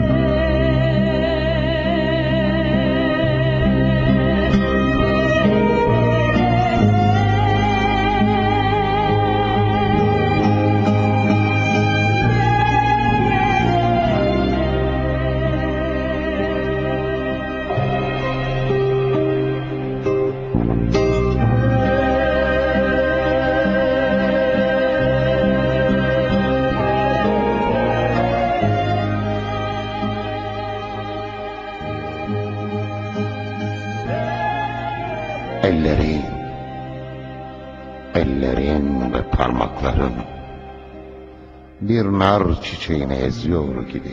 bir 42.18 42.22
nar 42.22 42.62
çiçeğini 42.62 43.14
eziyor 43.14 43.88
gibi. 43.88 44.12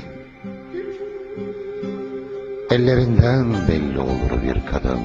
Ellerinden 2.70 3.68
belli 3.68 4.00
olur 4.00 4.42
bir 4.42 4.66
kadın 4.66 5.00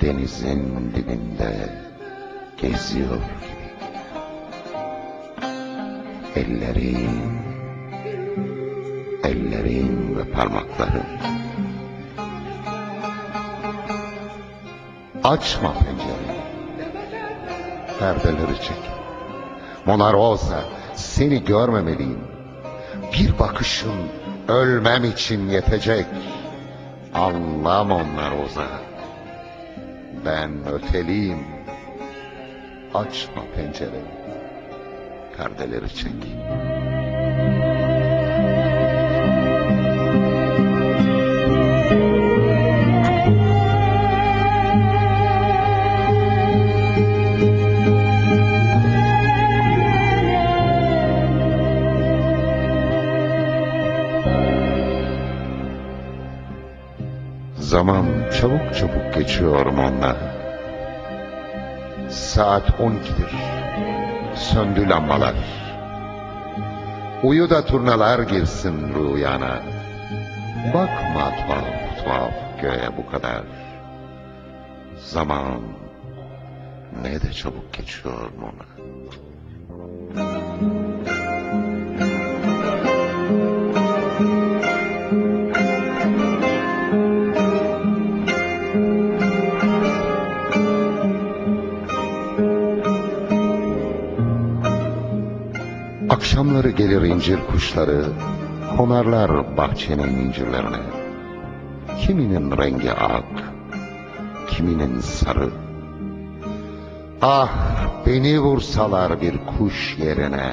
denizin 0.00 0.92
dibinde 0.94 1.68
geziyor 2.56 3.16
gibi. 3.16 3.64
Ellerin, 6.36 7.20
ellerin 9.24 10.16
ve 10.18 10.24
parmakların 10.24 11.04
Açma 15.24 15.72
pencereyi. 15.72 16.44
Perdeleri 17.98 18.56
çek. 18.62 18.90
Mona 19.86 20.12
Rosa 20.12 20.83
seni 20.96 21.44
görmemeliyim. 21.44 22.20
Bir 23.12 23.38
bakışın 23.38 23.94
ölmem 24.48 25.04
için 25.04 25.48
yetecek. 25.48 26.06
Anlam 27.14 27.90
onlar 27.90 28.32
oza. 28.44 28.68
Ben 30.24 30.50
öteliyim. 30.72 31.38
Açma 32.94 33.42
pencereni. 33.56 34.14
Perdeleri 35.36 35.94
çek. 35.94 36.12
Geçiyor 59.24 59.66
onunla. 59.66 60.16
Saat 62.10 62.68
12'dir. 62.68 63.32
Söndü 64.34 64.88
lambalar. 64.88 65.34
Uyu 67.22 67.50
da 67.50 67.64
turnalar 67.64 68.18
girsin 68.18 68.94
rüyana. 68.94 69.62
Bakma 70.74 71.30
tuhaf 71.36 72.04
tuhaf 72.04 72.32
göğe 72.62 72.96
bu 72.96 73.10
kadar. 73.10 73.42
Zaman 74.96 75.60
ne 77.02 77.22
de 77.22 77.32
çabuk 77.32 77.72
geçiyor 77.72 78.30
ona. 78.42 78.83
Kuşları, 97.54 98.04
konarlar 98.76 99.56
bahçenin 99.56 100.18
incirlerine. 100.18 100.82
Kiminin 102.00 102.58
rengi 102.58 102.92
ak, 102.92 103.24
kiminin 104.50 105.00
sarı. 105.00 105.50
Ah 107.22 107.52
beni 108.06 108.40
vursalar 108.40 109.20
bir 109.20 109.34
kuş 109.58 109.98
yerine. 109.98 110.52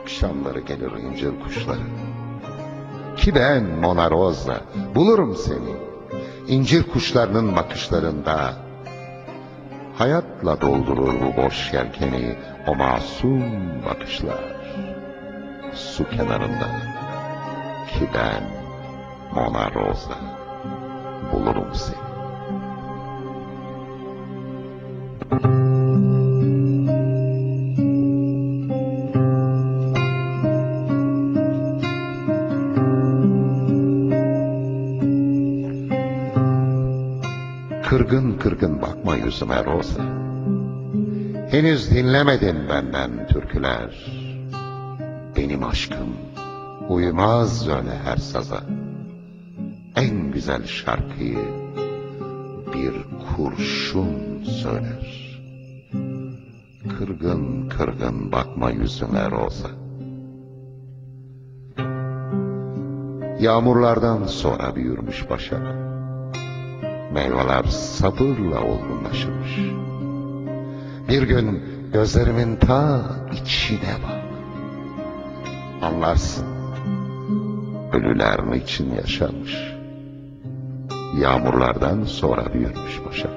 Akşamları 0.00 0.60
gelir 0.60 0.92
incir 0.92 1.32
kuşları. 1.44 1.86
Ki 3.16 3.34
ben 3.34 3.64
Mona 3.64 4.10
Rosa 4.10 4.60
bulurum 4.94 5.36
seni. 5.36 5.74
İncir 6.48 6.82
kuşlarının 6.82 7.56
bakışlarında. 7.56 8.54
Hayatla 9.98 10.60
doldurur 10.60 11.14
bu 11.20 11.42
boş 11.42 11.72
yelkeni 11.72 12.36
o 12.66 12.74
masum 12.74 13.42
bakışlar. 13.90 14.59
Su 15.74 16.10
kenarında 16.10 16.66
ki 17.88 18.08
ben 18.14 18.42
Mona 19.34 19.70
Rosa 19.74 20.14
bulurum 21.32 21.74
seni. 21.74 22.10
Kırgın 37.88 38.38
kırgın 38.38 38.82
bakma 38.82 39.16
yüzüme 39.16 39.64
Rosa. 39.64 40.02
Henüz 41.50 41.90
dinlemedin 41.90 42.68
benden 42.68 43.26
türküler. 43.28 44.09
Benim 45.50 45.64
aşkım 45.64 46.16
uymaz 46.88 47.68
öyle 47.68 47.98
her 48.04 48.16
saza. 48.16 48.60
En 49.96 50.32
güzel 50.32 50.66
şarkıyı 50.66 51.38
bir 52.74 52.92
kurşun 53.36 54.42
söyler. 54.44 55.40
Kırgın 56.98 57.68
kırgın 57.68 58.32
bakma 58.32 58.70
yüzüme 58.70 59.30
Rosa. 59.30 59.68
Yağmurlardan 63.40 64.26
sonra 64.26 64.76
büyürmüş 64.76 65.30
başak. 65.30 65.74
Meyveler 67.12 67.64
sabırla 67.64 68.60
olgunlaşırmış. 68.60 69.58
Bir 71.08 71.22
gün 71.22 71.62
gözlerimin 71.92 72.56
ta 72.56 73.02
içine 73.32 73.94
bak. 74.08 74.19
Anlarsın. 75.82 76.46
Ölüler 77.92 78.40
mi 78.40 78.56
için 78.56 78.94
yaşarmış. 78.94 79.56
Yağmurlardan 81.18 82.04
sonra 82.04 82.54
büyürmüş 82.54 83.00
başak. 83.06 83.30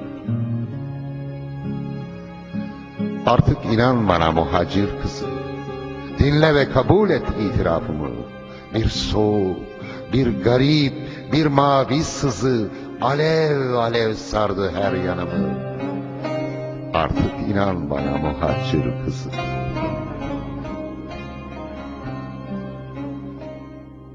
Artık 3.26 3.58
inan 3.66 4.08
bana 4.08 4.32
muhacir 4.32 4.90
kızı. 5.02 5.26
Dinle 6.20 6.56
ve 6.56 6.70
kabul 6.70 7.10
et 7.10 7.24
itirafımı. 7.40 8.10
Bir 8.74 8.90
soğuk, 8.90 9.58
bir 10.14 10.44
garip, 10.44 10.94
bir 11.32 11.46
mavi 11.46 12.04
sızı 12.04 12.70
alev 13.02 13.74
alev 13.74 14.14
sardı 14.14 14.72
her 14.72 14.94
yanımı. 14.94 15.54
Artık 16.94 17.50
inan 17.50 17.90
bana 17.90 18.18
muhacir 18.18 18.84
kızı. 19.06 19.30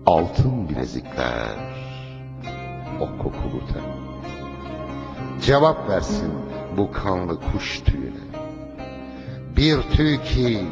Altın 0.09 0.69
bilezikler, 0.69 1.57
o 3.01 3.23
kokulu 3.23 3.61
ten. 3.73 3.83
Cevap 5.43 5.89
versin 5.89 6.33
bu 6.77 6.93
kanlı 6.93 7.41
kuş 7.41 7.81
tüyüne. 7.81 8.29
Bir 9.57 9.83
tüy 9.83 10.21
ki 10.23 10.65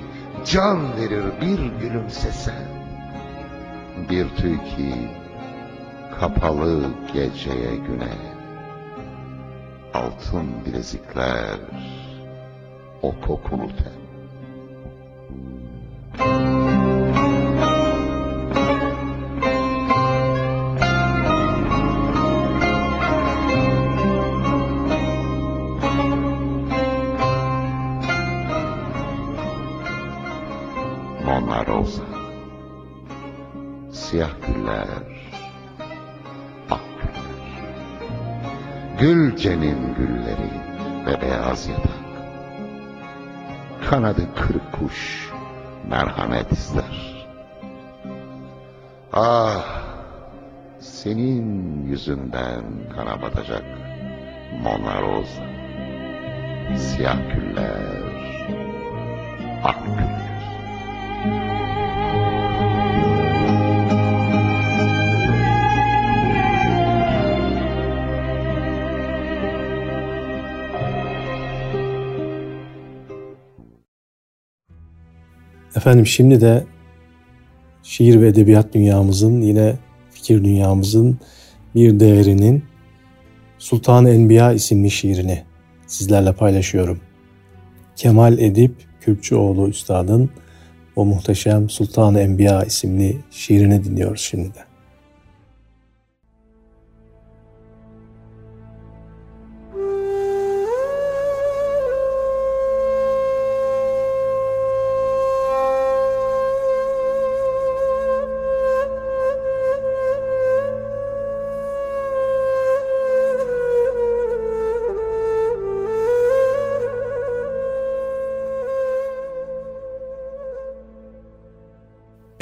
can 0.46 0.96
verir 0.96 1.24
bir 1.40 1.58
gülümsesen. 1.80 2.64
Bir 4.10 4.28
tüy 4.28 4.58
ki 4.58 4.94
kapalı 6.20 6.84
geceye 7.12 7.76
güne. 7.76 8.14
Altın 9.94 10.64
bilezikler, 10.66 11.58
o 13.02 13.20
kokulu 13.20 13.68
ten. 13.76 14.06
Mona 16.26 16.55
Siyah 34.16 34.30
güller 34.46 34.88
Ak 36.70 36.80
güller. 37.00 37.36
Gülcenin 39.00 39.94
gülleri 39.94 40.50
ve 41.06 41.20
beyaz 41.20 41.68
yatak. 41.68 41.90
Kanadı 43.90 44.22
kırık 44.36 44.72
kuş 44.72 45.30
merhamet 45.88 46.52
ister. 46.52 47.26
Ah 49.12 49.82
senin 50.80 51.82
yüzünden 51.86 52.64
kana 52.96 53.22
batacak 53.22 53.64
Mona 54.62 55.02
Rosa. 55.02 55.44
Siyah 56.76 57.18
güller 57.34 58.02
Ak 59.64 59.84
güller 59.84 60.35
Efendim 75.76 76.06
şimdi 76.06 76.40
de 76.40 76.64
şiir 77.82 78.20
ve 78.20 78.28
edebiyat 78.28 78.74
dünyamızın 78.74 79.40
yine 79.40 79.74
fikir 80.10 80.44
dünyamızın 80.44 81.18
bir 81.74 82.00
değerinin 82.00 82.64
Sultan 83.58 84.06
Enbiya 84.06 84.52
isimli 84.52 84.90
şiirini 84.90 85.42
sizlerle 85.86 86.32
paylaşıyorum. 86.32 87.00
Kemal 87.96 88.38
Edip 88.38 88.74
Kürkçüoğlu 89.00 89.68
Üstad'ın 89.68 90.30
o 90.96 91.04
muhteşem 91.04 91.70
Sultan-ı 91.70 92.20
Enbiya 92.20 92.62
isimli 92.62 93.16
şiirini 93.30 93.84
dinliyoruz 93.84 94.20
şimdi 94.20 94.54
de. 94.54 94.75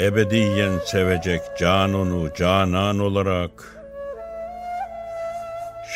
Ebediyen 0.05 0.79
sevecek 0.85 1.41
can 1.59 1.93
onu 1.93 2.33
canan 2.33 2.99
olarak, 2.99 3.51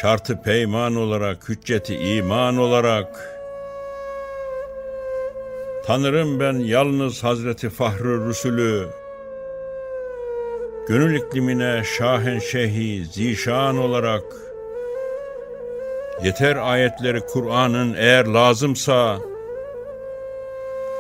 şartı 0.02 0.42
peyman 0.42 0.96
olarak, 0.96 1.50
hücceti 1.50 1.96
iman 1.96 2.58
olarak, 2.58 3.08
tanırım 5.86 6.40
ben 6.40 6.54
yalnız 6.54 7.24
Hazreti 7.24 7.70
Fahri 7.70 8.28
Resulü, 8.28 8.88
gönül 10.88 11.16
iklimine 11.16 11.84
şahen 11.98 12.40
şehi 12.40 13.06
zişan 13.06 13.78
olarak, 13.78 14.24
yeter 16.24 16.56
ayetleri 16.56 17.20
Kur'an'ın 17.20 17.96
eğer 17.98 18.26
lazımsa, 18.26 19.18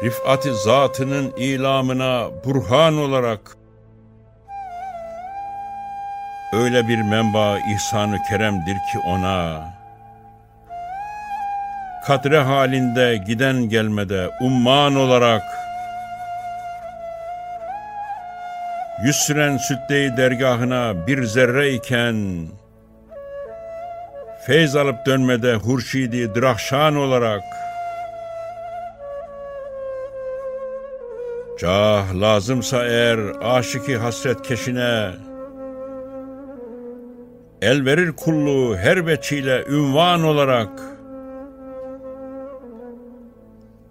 rifati 0.03 0.53
zatının 0.53 1.33
ilamına 1.37 2.27
burhan 2.45 2.97
olarak 2.97 3.39
öyle 6.53 6.87
bir 6.87 7.01
menba 7.01 7.57
ihsanı 7.59 8.17
keremdir 8.29 8.73
ki 8.73 8.99
ona 9.05 9.63
kadre 12.07 12.39
halinde 12.39 13.17
giden 13.27 13.69
gelmede 13.69 14.29
umman 14.41 14.95
olarak 14.95 15.43
yüz 19.03 19.15
süren 19.15 19.57
südde 19.57 20.17
dergahına 20.17 21.07
bir 21.07 21.23
zerre 21.23 21.73
iken 21.73 22.47
feyz 24.45 24.75
alıp 24.75 25.05
dönmede 25.05 25.55
hurşidi 25.55 26.35
drahşan 26.35 26.95
olarak 26.95 27.43
Cah 31.59 32.15
lazımsa 32.15 32.85
eğer 32.85 33.19
aşıki 33.41 33.97
hasret 33.97 34.41
keşine 34.41 35.11
El 37.61 37.85
verir 37.85 38.11
kullu 38.11 38.77
her 38.77 39.05
veçiyle 39.05 39.65
ünvan 39.69 40.23
olarak 40.23 40.81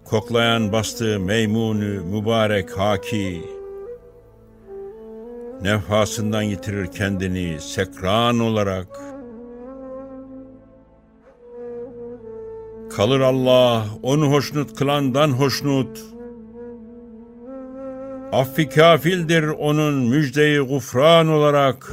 Koklayan 0.04 0.72
bastı 0.72 1.20
meymunu 1.20 2.04
mübarek 2.04 2.78
haki 2.78 3.42
Nefhasından 5.62 6.42
yitirir 6.42 6.86
kendini 6.86 7.60
sekran 7.60 8.38
olarak. 8.38 9.00
Kalır 12.96 13.20
Allah 13.20 13.84
onu 14.02 14.32
hoşnut 14.32 14.74
kılandan 14.76 15.28
hoşnut 15.30 16.17
Affi 18.32 18.68
kafildir 18.68 19.42
onun 19.42 19.94
müjdeyi 19.94 20.60
gufran 20.60 21.28
olarak. 21.28 21.92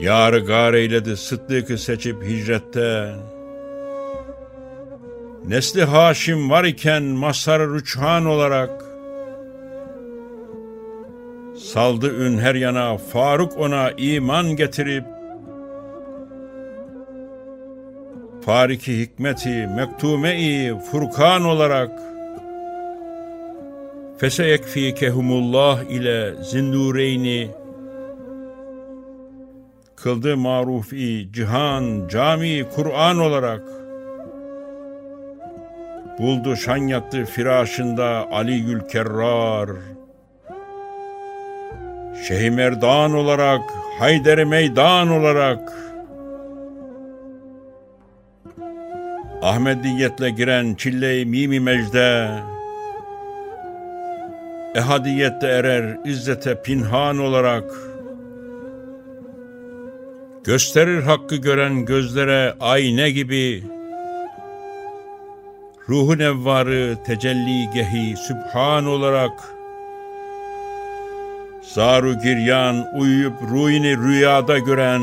Yarı 0.00 0.38
gar 0.38 0.74
eyledi 0.74 1.16
Sıddık'ı 1.16 1.78
seçip 1.78 2.22
hicrette. 2.24 3.14
Nesli 5.46 5.84
Haşim 5.84 6.50
var 6.50 6.64
iken 6.64 7.02
mazhar 7.02 7.68
rüçhan 7.68 8.26
olarak. 8.26 8.84
Saldı 11.58 12.26
ün 12.26 12.38
her 12.38 12.54
yana 12.54 12.96
Faruk 12.96 13.58
ona 13.58 13.90
iman 13.90 14.56
getirip. 14.56 15.04
Fariki 18.44 19.00
hikmeti 19.00 19.68
mektume-i 19.76 20.74
Furkan 20.90 21.44
olarak.'' 21.44 22.13
Feseyekfikehumullah 24.18 25.82
ile 25.82 26.34
zindureyni 26.42 27.50
kıldı 29.96 30.36
marufi 30.36 31.28
cihan 31.32 32.08
cami 32.08 32.64
Kur'an 32.74 33.18
olarak. 33.18 33.62
Buldu 36.18 36.56
şan 36.56 36.76
yattı 36.76 37.24
firasında 37.24 38.28
Ali 38.32 38.62
Gül 38.62 38.80
Kerrar. 38.80 39.70
Şeyh 42.28 42.50
Merdan 42.50 43.14
olarak 43.14 43.62
Hayder 43.98 44.44
Meydan 44.44 45.08
olarak. 45.08 45.72
Ahmediyetle 49.42 50.30
giren 50.30 50.74
çille 50.74 51.24
mimi 51.24 51.60
mecde 51.60 52.28
ehadiyette 54.74 55.46
erer 55.46 55.96
izzete 56.04 56.62
pinhan 56.62 57.18
olarak. 57.18 57.64
Gösterir 60.44 61.02
hakkı 61.02 61.36
gören 61.36 61.84
gözlere 61.84 62.54
ayne 62.60 63.10
gibi. 63.10 63.64
Ruhun 65.88 66.18
evvarı 66.18 66.96
tecelli 67.06 67.70
gehi 67.74 68.16
sübhan 68.16 68.86
olarak. 68.86 69.32
Zaru 71.62 72.18
giryan 72.18 72.86
uyuyup 72.98 73.42
ruhini 73.42 73.96
rüyada 73.96 74.58
gören 74.58 75.02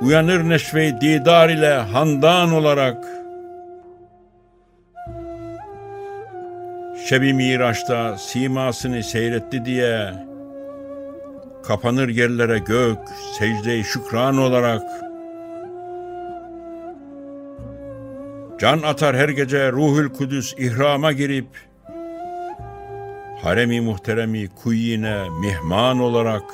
uyanır 0.00 0.48
neşve 0.48 1.00
didar 1.00 1.48
ile 1.48 1.74
handan 1.74 2.52
olarak 2.52 3.17
Şebi 7.08 7.34
Miraç'ta 7.34 8.18
simasını 8.18 9.02
seyretti 9.02 9.64
diye 9.64 10.14
kapanır 11.64 12.08
yerlere 12.08 12.58
gök 12.58 12.98
secde 13.38 13.82
şükran 13.82 14.38
olarak. 14.38 14.82
Can 18.58 18.82
atar 18.82 19.16
her 19.16 19.28
gece 19.28 19.72
ruhül 19.72 20.08
kudüs 20.08 20.54
ihrama 20.58 21.12
girip 21.12 21.48
Haremi 23.42 23.80
muhteremi 23.80 24.48
kuyine 24.48 25.28
mihman 25.40 26.00
olarak. 26.00 26.44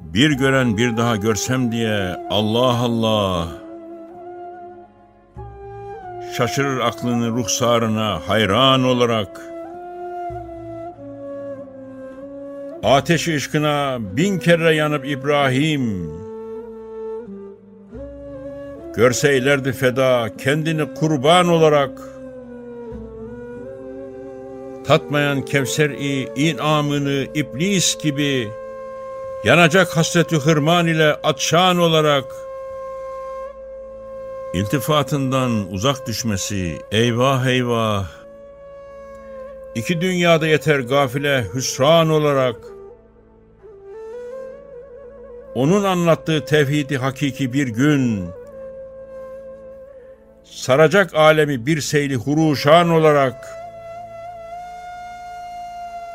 Bir 0.00 0.30
gören 0.30 0.76
bir 0.76 0.96
daha 0.96 1.16
görsem 1.16 1.72
diye 1.72 2.16
Allah 2.30 2.76
Allah 2.76 3.65
şaşırır 6.36 6.80
aklını 6.80 7.30
ruhsarına 7.30 8.20
hayran 8.28 8.84
olarak. 8.84 9.40
Ateş 12.82 13.28
ışkına 13.28 13.98
bin 14.00 14.38
kere 14.38 14.74
yanıp 14.74 15.08
İbrahim, 15.08 16.10
Görseylerdi 18.96 19.72
feda 19.72 20.28
kendini 20.38 20.94
kurban 20.94 21.48
olarak. 21.48 21.98
Tatmayan 24.86 25.42
Kevser-i 25.42 26.28
inamını 26.36 27.26
iblis 27.34 27.98
gibi, 28.02 28.48
Yanacak 29.44 29.96
hasreti 29.96 30.36
hırman 30.36 30.86
ile 30.86 31.14
atşan 31.14 31.78
olarak.'' 31.78 32.45
İltifatından 34.56 35.72
uzak 35.72 36.06
düşmesi 36.06 36.78
eyvah 36.92 37.46
eyvah. 37.46 38.06
İki 39.74 40.00
dünyada 40.00 40.46
yeter 40.46 40.80
gafile 40.80 41.44
hüsran 41.54 42.10
olarak. 42.10 42.56
Onun 45.54 45.84
anlattığı 45.84 46.44
tevhidi 46.44 46.96
hakiki 46.96 47.52
bir 47.52 47.68
gün 47.68 48.28
saracak 50.44 51.14
alemi 51.14 51.66
bir 51.66 51.80
seyli 51.80 52.14
huruşan 52.16 52.90
olarak 52.90 53.34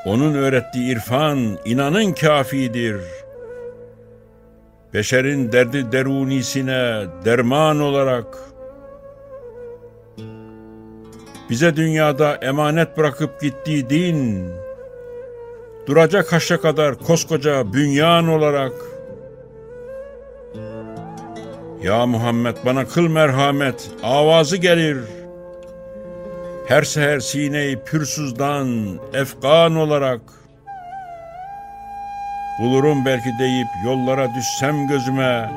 onun 0.05 0.35
öğrettiği 0.35 0.95
irfan 0.95 1.57
inanın 1.65 2.13
kafidir. 2.13 3.01
Beşerin 4.93 5.51
derdi 5.51 5.91
derunisine 5.91 7.05
derman 7.25 7.79
olarak. 7.79 8.25
Bize 11.49 11.75
dünyada 11.75 12.35
emanet 12.35 12.97
bırakıp 12.97 13.41
gittiği 13.41 13.89
din 13.89 14.49
duracak 15.87 16.33
haşa 16.33 16.61
kadar 16.61 16.95
koskoca 16.95 17.73
bünyan 17.73 18.27
olarak. 18.27 18.73
Ya 21.83 22.05
Muhammed 22.05 22.57
bana 22.65 22.87
kıl 22.87 23.07
merhamet 23.07 23.89
avazı 24.03 24.57
gelir. 24.57 24.97
Her 26.67 26.83
seher 26.83 27.19
sineyi 27.19 27.79
pürsüzdan 27.79 28.99
efkan 29.13 29.75
olarak 29.75 30.21
Bulurum 32.59 33.05
belki 33.05 33.29
deyip 33.39 33.67
yollara 33.85 34.35
düşsem 34.35 34.87
gözüme. 34.87 35.51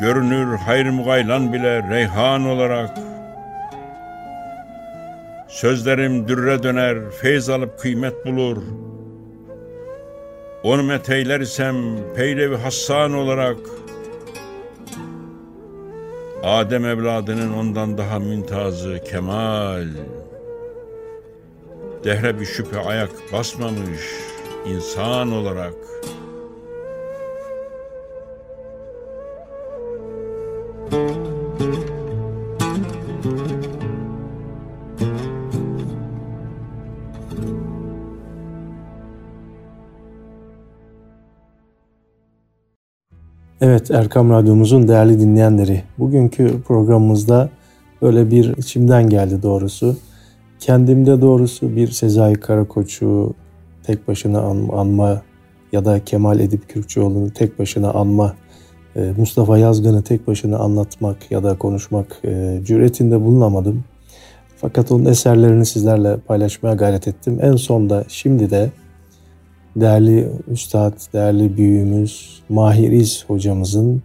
Görünür 0.00 0.56
hayır 0.56 0.90
mugaylan 0.90 1.52
bile 1.52 1.82
reyhan 1.90 2.46
olarak. 2.46 2.98
Sözlerim 5.48 6.28
dürre 6.28 6.62
döner, 6.62 7.10
feyz 7.10 7.48
alıp 7.48 7.78
kıymet 7.78 8.26
bulur. 8.26 8.62
Onu 10.62 10.82
meteyler 10.82 11.40
isem 11.40 11.76
peyrevi 12.16 12.56
Hassan 12.56 13.14
olarak. 13.14 13.56
Adem 16.42 16.84
evladının 16.86 17.52
ondan 17.52 17.98
daha 17.98 18.18
müntazı 18.18 19.00
kemal. 19.10 19.86
Dehre 22.04 22.40
bir 22.40 22.46
şüphe 22.46 22.78
ayak 22.80 23.10
basmamış 23.32 24.33
insan 24.66 25.32
olarak 25.32 25.74
Evet 43.60 43.90
Erkam 43.90 44.30
Radyomuzun 44.30 44.88
değerli 44.88 45.20
dinleyenleri, 45.20 45.82
bugünkü 45.98 46.62
programımızda 46.62 47.50
böyle 48.02 48.30
bir 48.30 48.56
içimden 48.56 49.08
geldi 49.08 49.42
doğrusu. 49.42 49.96
Kendimde 50.58 51.20
doğrusu 51.20 51.76
bir 51.76 51.88
Sezai 51.88 52.34
Karakoç'u 52.34 53.34
tek 53.86 54.08
başına 54.08 54.40
an, 54.40 54.68
anma 54.72 55.22
ya 55.72 55.84
da 55.84 56.04
Kemal 56.04 56.40
Edip 56.40 56.68
Kürkçüoğlu'nu 56.68 57.30
tek 57.30 57.58
başına 57.58 57.90
anma, 57.90 58.34
e, 58.96 59.12
Mustafa 59.16 59.58
Yazgan'ı 59.58 60.02
tek 60.02 60.26
başına 60.26 60.58
anlatmak 60.58 61.30
ya 61.30 61.44
da 61.44 61.58
konuşmak 61.58 62.20
e, 62.24 62.60
cüretinde 62.64 63.20
bulunamadım. 63.20 63.84
Fakat 64.56 64.92
onun 64.92 65.04
eserlerini 65.04 65.66
sizlerle 65.66 66.16
paylaşmaya 66.16 66.74
gayret 66.74 67.08
ettim. 67.08 67.38
En 67.42 67.56
son 67.56 67.90
da 67.90 68.04
şimdi 68.08 68.50
de 68.50 68.70
değerli 69.76 70.28
üstad, 70.48 71.12
değerli 71.12 71.56
büyüğümüz 71.56 72.42
Mahir 72.48 72.92
İz 72.92 73.24
hocamızın, 73.26 74.02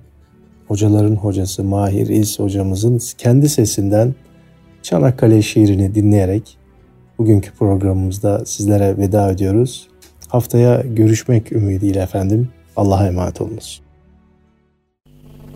hocaların 0.68 1.16
hocası 1.16 1.64
Mahir 1.64 2.08
İz 2.08 2.40
hocamızın 2.40 3.00
kendi 3.18 3.50
sesinden 3.50 4.16
Çanakkale 4.84 5.42
şiirini 5.42 5.96
dinleyerek 5.96 6.59
bugünkü 7.20 7.51
programımızda 7.51 8.45
sizlere 8.45 8.97
veda 8.97 9.32
ediyoruz. 9.32 9.88
Haftaya 10.28 10.82
görüşmek 10.86 11.51
ümidiyle 11.51 11.99
efendim. 11.99 12.49
Allah'a 12.76 13.07
emanet 13.07 13.41
olunuz. 13.41 13.82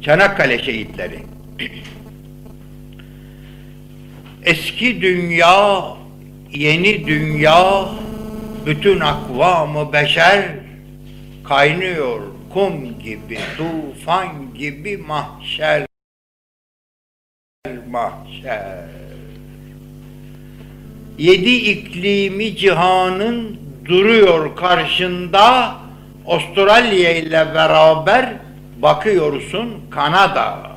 Çanakkale 0.02 0.64
şehitleri. 0.64 1.20
Eski 4.46 5.02
dünya, 5.02 5.84
yeni 6.52 7.08
dünya, 7.08 7.90
bütün 8.66 9.00
akvamı 9.00 9.94
beşer 9.94 10.46
kaynıyor 11.44 12.22
kum 12.54 13.00
gibi, 13.00 13.40
tufan 13.58 14.54
gibi 14.54 14.98
mahşer. 14.98 15.86
Mahşer. 17.90 18.90
Yedi 21.18 21.56
iklimi 21.56 22.58
cihanın 22.58 23.60
duruyor 23.86 24.56
karşında. 24.56 25.76
Avustralya 26.28 27.16
ile 27.16 27.56
beraber 27.56 28.34
bakıyorsun 28.78 29.70
Kanada. 29.92 30.72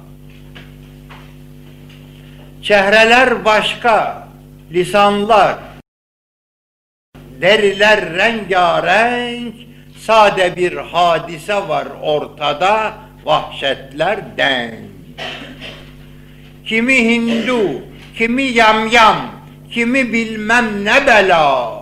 Çehreler 2.63 3.45
başka, 3.45 4.29
lisanlar, 4.73 5.57
deriler 7.41 8.15
rengarenk, 8.15 9.55
sade 9.99 10.57
bir 10.57 10.77
hadise 10.77 11.55
var 11.55 11.87
ortada, 12.03 12.95
vahşetler 13.25 14.37
denk. 14.37 14.75
Kimi 16.67 16.95
Hindu, 16.95 17.83
kimi 18.19 18.43
yamyam, 18.43 19.36
kimi 19.77 20.13
bilmem 20.13 20.85
ne 20.85 21.07
bela. 21.07 21.73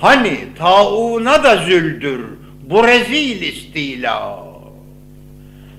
Hani 0.00 0.38
tauna 0.58 1.44
da 1.44 1.56
züldür, 1.56 2.20
bu 2.62 2.86
rezil 2.86 3.42
istila. 3.42 4.46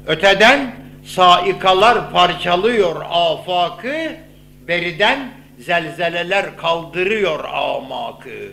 Öteden 0.07 0.75
saikalar 1.05 2.11
parçalıyor 2.11 2.95
afakı, 3.09 4.15
beriden 4.67 5.19
zelzeleler 5.59 6.57
kaldırıyor 6.57 7.43
amakı. 7.43 8.51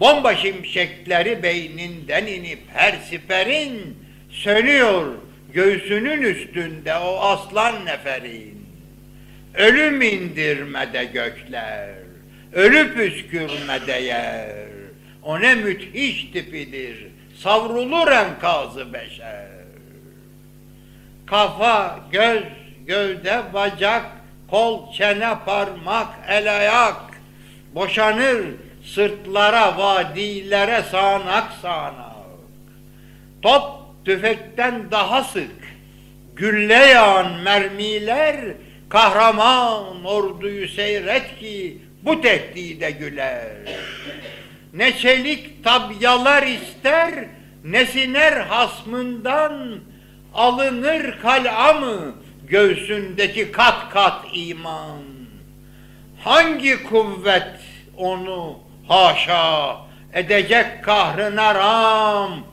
Bomba 0.00 0.36
şimşekleri 0.36 1.42
beyninden 1.42 2.26
inip 2.26 2.60
her 2.74 2.94
siperin 3.10 3.96
sönüyor 4.30 5.06
göğsünün 5.52 6.22
üstünde 6.22 6.94
o 6.94 7.20
aslan 7.20 7.84
neferin. 7.84 8.57
Ölüm 9.58 10.02
indirmede 10.02 11.04
gökler, 11.04 11.90
ölü 12.52 12.94
püskürmede 12.94 13.92
yer. 13.92 14.68
O 15.22 15.40
ne 15.40 15.54
müthiş 15.54 16.24
tipidir, 16.32 17.06
savrulur 17.36 18.08
enkazı 18.08 18.92
beşer. 18.92 19.48
Kafa, 21.26 22.00
göz, 22.12 22.42
gövde, 22.86 23.42
bacak, 23.54 24.06
kol, 24.50 24.92
çene, 24.92 25.34
parmak, 25.46 26.08
el 26.28 26.56
ayak 26.56 27.00
boşanır 27.74 28.44
sırtlara, 28.84 29.78
vadilere 29.78 30.82
sağanak 30.82 31.52
sağanak. 31.62 32.08
Top 33.42 33.64
tüfekten 34.04 34.90
daha 34.90 35.24
sık, 35.24 35.50
gülle 36.36 36.74
yağan 36.74 37.32
mermiler, 37.32 38.36
kahraman 38.88 40.04
orduyu 40.04 40.68
seyret 40.68 41.38
ki 41.38 41.78
bu 42.02 42.20
tehdide 42.20 42.90
güler. 42.90 43.52
Ne 44.74 44.98
çelik 44.98 45.64
tabyalar 45.64 46.42
ister, 46.42 47.14
ne 47.64 47.86
siner 47.86 48.32
hasmından, 48.32 49.80
alınır 50.34 51.18
kal'a 51.22 51.72
mı 51.72 52.14
göğsündeki 52.48 53.52
kat 53.52 53.90
kat 53.90 54.24
iman? 54.34 55.02
Hangi 56.24 56.82
kuvvet 56.82 57.60
onu 57.96 58.58
haşa 58.88 59.76
edecek 60.12 60.84
kahrına 60.84 61.54
ram? 61.54 62.44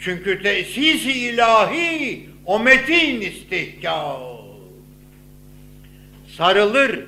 Çünkü 0.00 0.42
tesisi 0.42 1.12
ilahi 1.12 2.28
o 2.46 2.58
metin 2.58 3.20
istihkam. 3.20 4.31
Sarılır, 6.36 7.00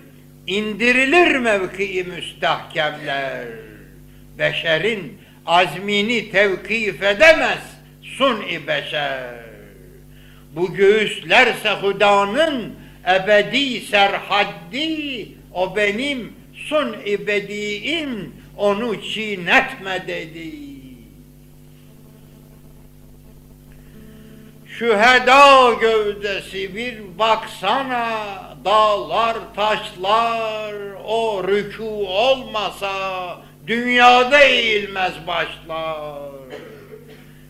indirilir 0.46 1.36
mevkii 1.36 2.04
müstahkemler. 2.04 3.46
Beşerin 4.38 5.18
azmini 5.46 6.30
tevkif 6.30 7.02
edemez 7.02 7.58
sun-i 8.02 8.66
beşer. 8.66 9.34
Bu 10.52 10.74
göğüslerse 10.74 11.70
hudanın 11.70 12.74
ebedi 13.06 13.80
serhaddi, 13.80 15.28
o 15.52 15.76
benim 15.76 16.32
sun-i 16.68 17.26
bediim, 17.26 18.34
onu 18.56 19.02
çiğnetme 19.02 20.04
dedi. 20.06 20.52
Şüheda 24.78 25.72
gövdesi 25.80 26.76
bir 26.76 27.18
baksana, 27.18 28.53
dağlar 28.64 29.36
taşlar, 29.56 30.74
o 31.06 31.42
rükû 31.42 32.06
olmasa, 32.06 32.92
dünyada 33.66 34.40
eğilmez 34.40 35.12
başlar. 35.26 36.18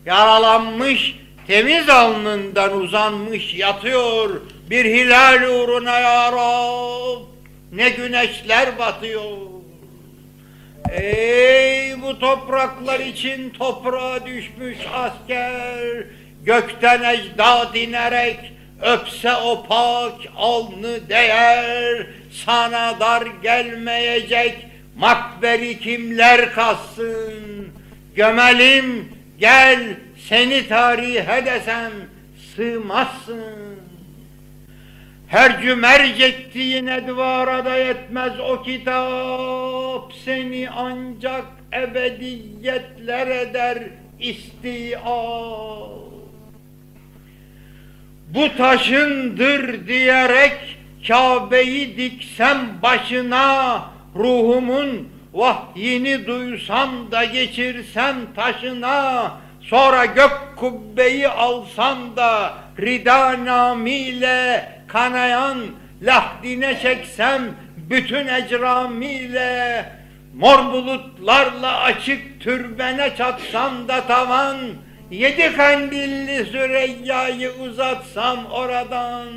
Yaralanmış 0.05 1.19
temiz 1.47 1.89
alnından 1.89 2.77
uzanmış 2.77 3.55
yatıyor 3.55 4.41
bir 4.69 4.85
hilal 4.85 5.41
uğruna 5.49 5.99
ya. 5.99 6.25
Ne 7.71 7.89
güneşler 7.89 8.79
batıyor. 8.79 9.37
Ey 10.91 12.01
bu 12.01 12.19
topraklar 12.19 12.99
için 12.99 13.49
toprağa 13.49 14.25
düşmüş 14.25 14.77
asker, 14.93 16.03
gökten 16.43 17.03
ecdad 17.03 17.75
inerek 17.75 18.39
öpse 18.81 19.35
o 19.35 19.65
pak 19.67 20.13
alnı 20.37 21.09
değer, 21.09 22.07
sana 22.45 22.99
dar 22.99 23.23
gelmeyecek 23.43 24.67
makberi 24.97 25.79
kimler 25.79 26.53
kassın? 26.53 27.67
Gömelim 28.15 29.09
gel 29.39 29.79
seni 30.29 30.67
tarihe 30.67 31.45
desem 31.45 31.91
sığmazsın. 32.55 33.75
Her 35.27 35.61
cümerc 35.61 36.25
ettiğin 36.25 36.87
edvara 36.87 37.65
da 37.65 37.77
yetmez 37.77 38.39
o 38.39 38.63
kitap. 38.63 40.13
Seni 40.25 40.69
ancak 40.69 41.45
ebediyetler 41.73 43.27
eder 43.27 43.83
istiab. 44.19 46.04
Bu 48.27 48.57
taşındır 48.57 49.87
diyerek 49.87 50.77
Kabe'yi 51.07 51.97
diksem 51.97 52.57
başına 52.83 53.81
ruhumun 54.15 55.09
vahyini 55.33 56.27
duysam 56.27 57.11
da 57.11 57.23
geçirsem 57.23 58.15
taşına 58.35 59.31
sonra 59.61 60.05
gök 60.05 60.53
kubbeyi 60.55 61.27
alsam 61.27 61.97
da 62.15 62.53
rida 62.79 63.45
namiyle 63.45 64.69
kanayan 64.87 65.57
lahdine 66.01 66.79
çeksem 66.79 67.41
bütün 67.77 68.27
ecramiyle 68.27 69.85
mor 70.35 70.73
bulutlarla 70.73 71.79
açık 71.79 72.41
türbene 72.41 73.15
çatsam 73.17 73.87
da 73.87 74.01
tavan 74.01 74.57
yedi 75.11 75.55
kandilli 75.57 76.45
Süreyya'yı 76.45 77.51
uzatsam 77.51 78.45
oradan 78.45 79.27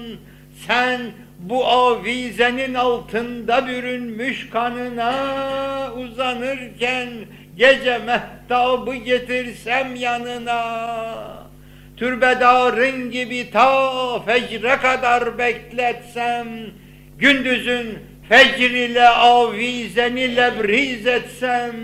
sen 0.66 1.00
bu 1.38 1.66
avizenin 1.66 2.74
altında 2.74 3.66
bürünmüş 3.66 4.50
kanına 4.50 5.12
uzanırken 5.92 7.08
gece 7.56 7.98
mehtabı 7.98 8.94
getirsem 8.94 9.96
yanına. 9.96 11.38
Türbedarın 11.96 13.10
gibi 13.10 13.50
ta 13.50 14.20
fecre 14.20 14.76
kadar 14.76 15.38
bekletsem 15.38 16.48
gündüzün 17.18 17.98
fecr 18.28 18.70
ile 18.70 19.08
avizeni 19.08 20.36
lebriz 20.36 21.06
etsem 21.06 21.74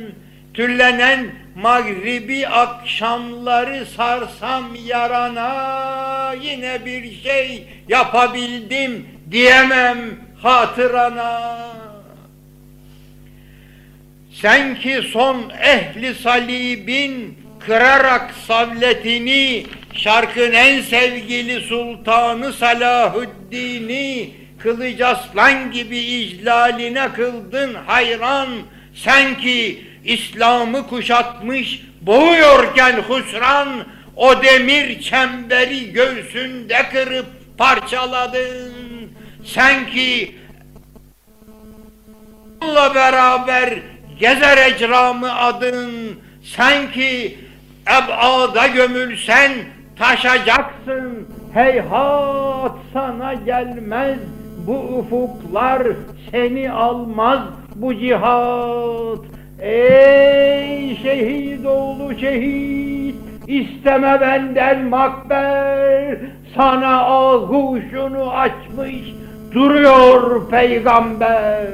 tüllenen 0.55 1.44
mağribi 1.55 2.49
akşamları 2.49 3.87
sarsam 3.87 4.65
yarana 4.87 6.35
yine 6.43 6.85
bir 6.85 7.23
şey 7.23 7.69
yapabildim 7.89 9.09
diyemem 9.31 9.99
hatırana. 10.43 11.59
Sen 14.33 14.75
ki 14.75 15.01
son 15.13 15.51
ehli 15.63 16.15
salibin 16.15 17.39
kırarak 17.67 18.35
savletini, 18.47 19.67
şarkın 19.95 20.53
en 20.53 20.81
sevgili 20.81 21.61
sultanı 21.61 22.53
Salahuddin'i, 22.53 24.31
kılıç 24.59 25.01
aslan 25.01 25.73
gibi 25.73 25.99
iclaline 25.99 27.13
kıldın 27.13 27.75
hayran, 27.75 28.49
sen 28.95 29.39
ki 29.39 29.87
İslam'ı 30.05 30.87
kuşatmış 30.87 31.83
boğuyorken 32.01 32.93
husran, 33.09 33.69
o 34.17 34.43
demir 34.43 35.01
çemberi 35.01 35.93
göğsünde 35.93 36.83
kırıp 36.93 37.27
parçaladın. 37.59 38.73
Sen 39.45 39.87
ki 39.87 40.35
Allah 42.61 42.95
beraber 42.95 43.75
gezer 44.21 44.59
ecramı 44.67 45.35
adın, 45.35 45.91
sen 46.43 46.93
ki 46.93 47.39
ebada 47.87 48.67
gömülsen 48.67 49.53
taşacaksın, 49.99 51.29
heyhat 51.55 52.73
sana 52.93 53.35
gelmez 53.35 54.19
bu 54.67 54.77
ufuklar, 54.77 55.83
seni 56.31 56.71
almaz 56.71 57.41
bu 57.75 57.95
cihat. 57.95 59.19
Ey 59.65 60.97
şehit 61.03 61.67
oğlu 61.67 62.19
şehit, 62.21 63.15
isteme 63.47 64.21
benden 64.21 64.83
makber, 64.85 66.19
sana 66.57 66.97
ağuşunu 67.01 68.31
açmış 68.31 69.15
duruyor 69.53 70.51
peygamber. 70.51 71.67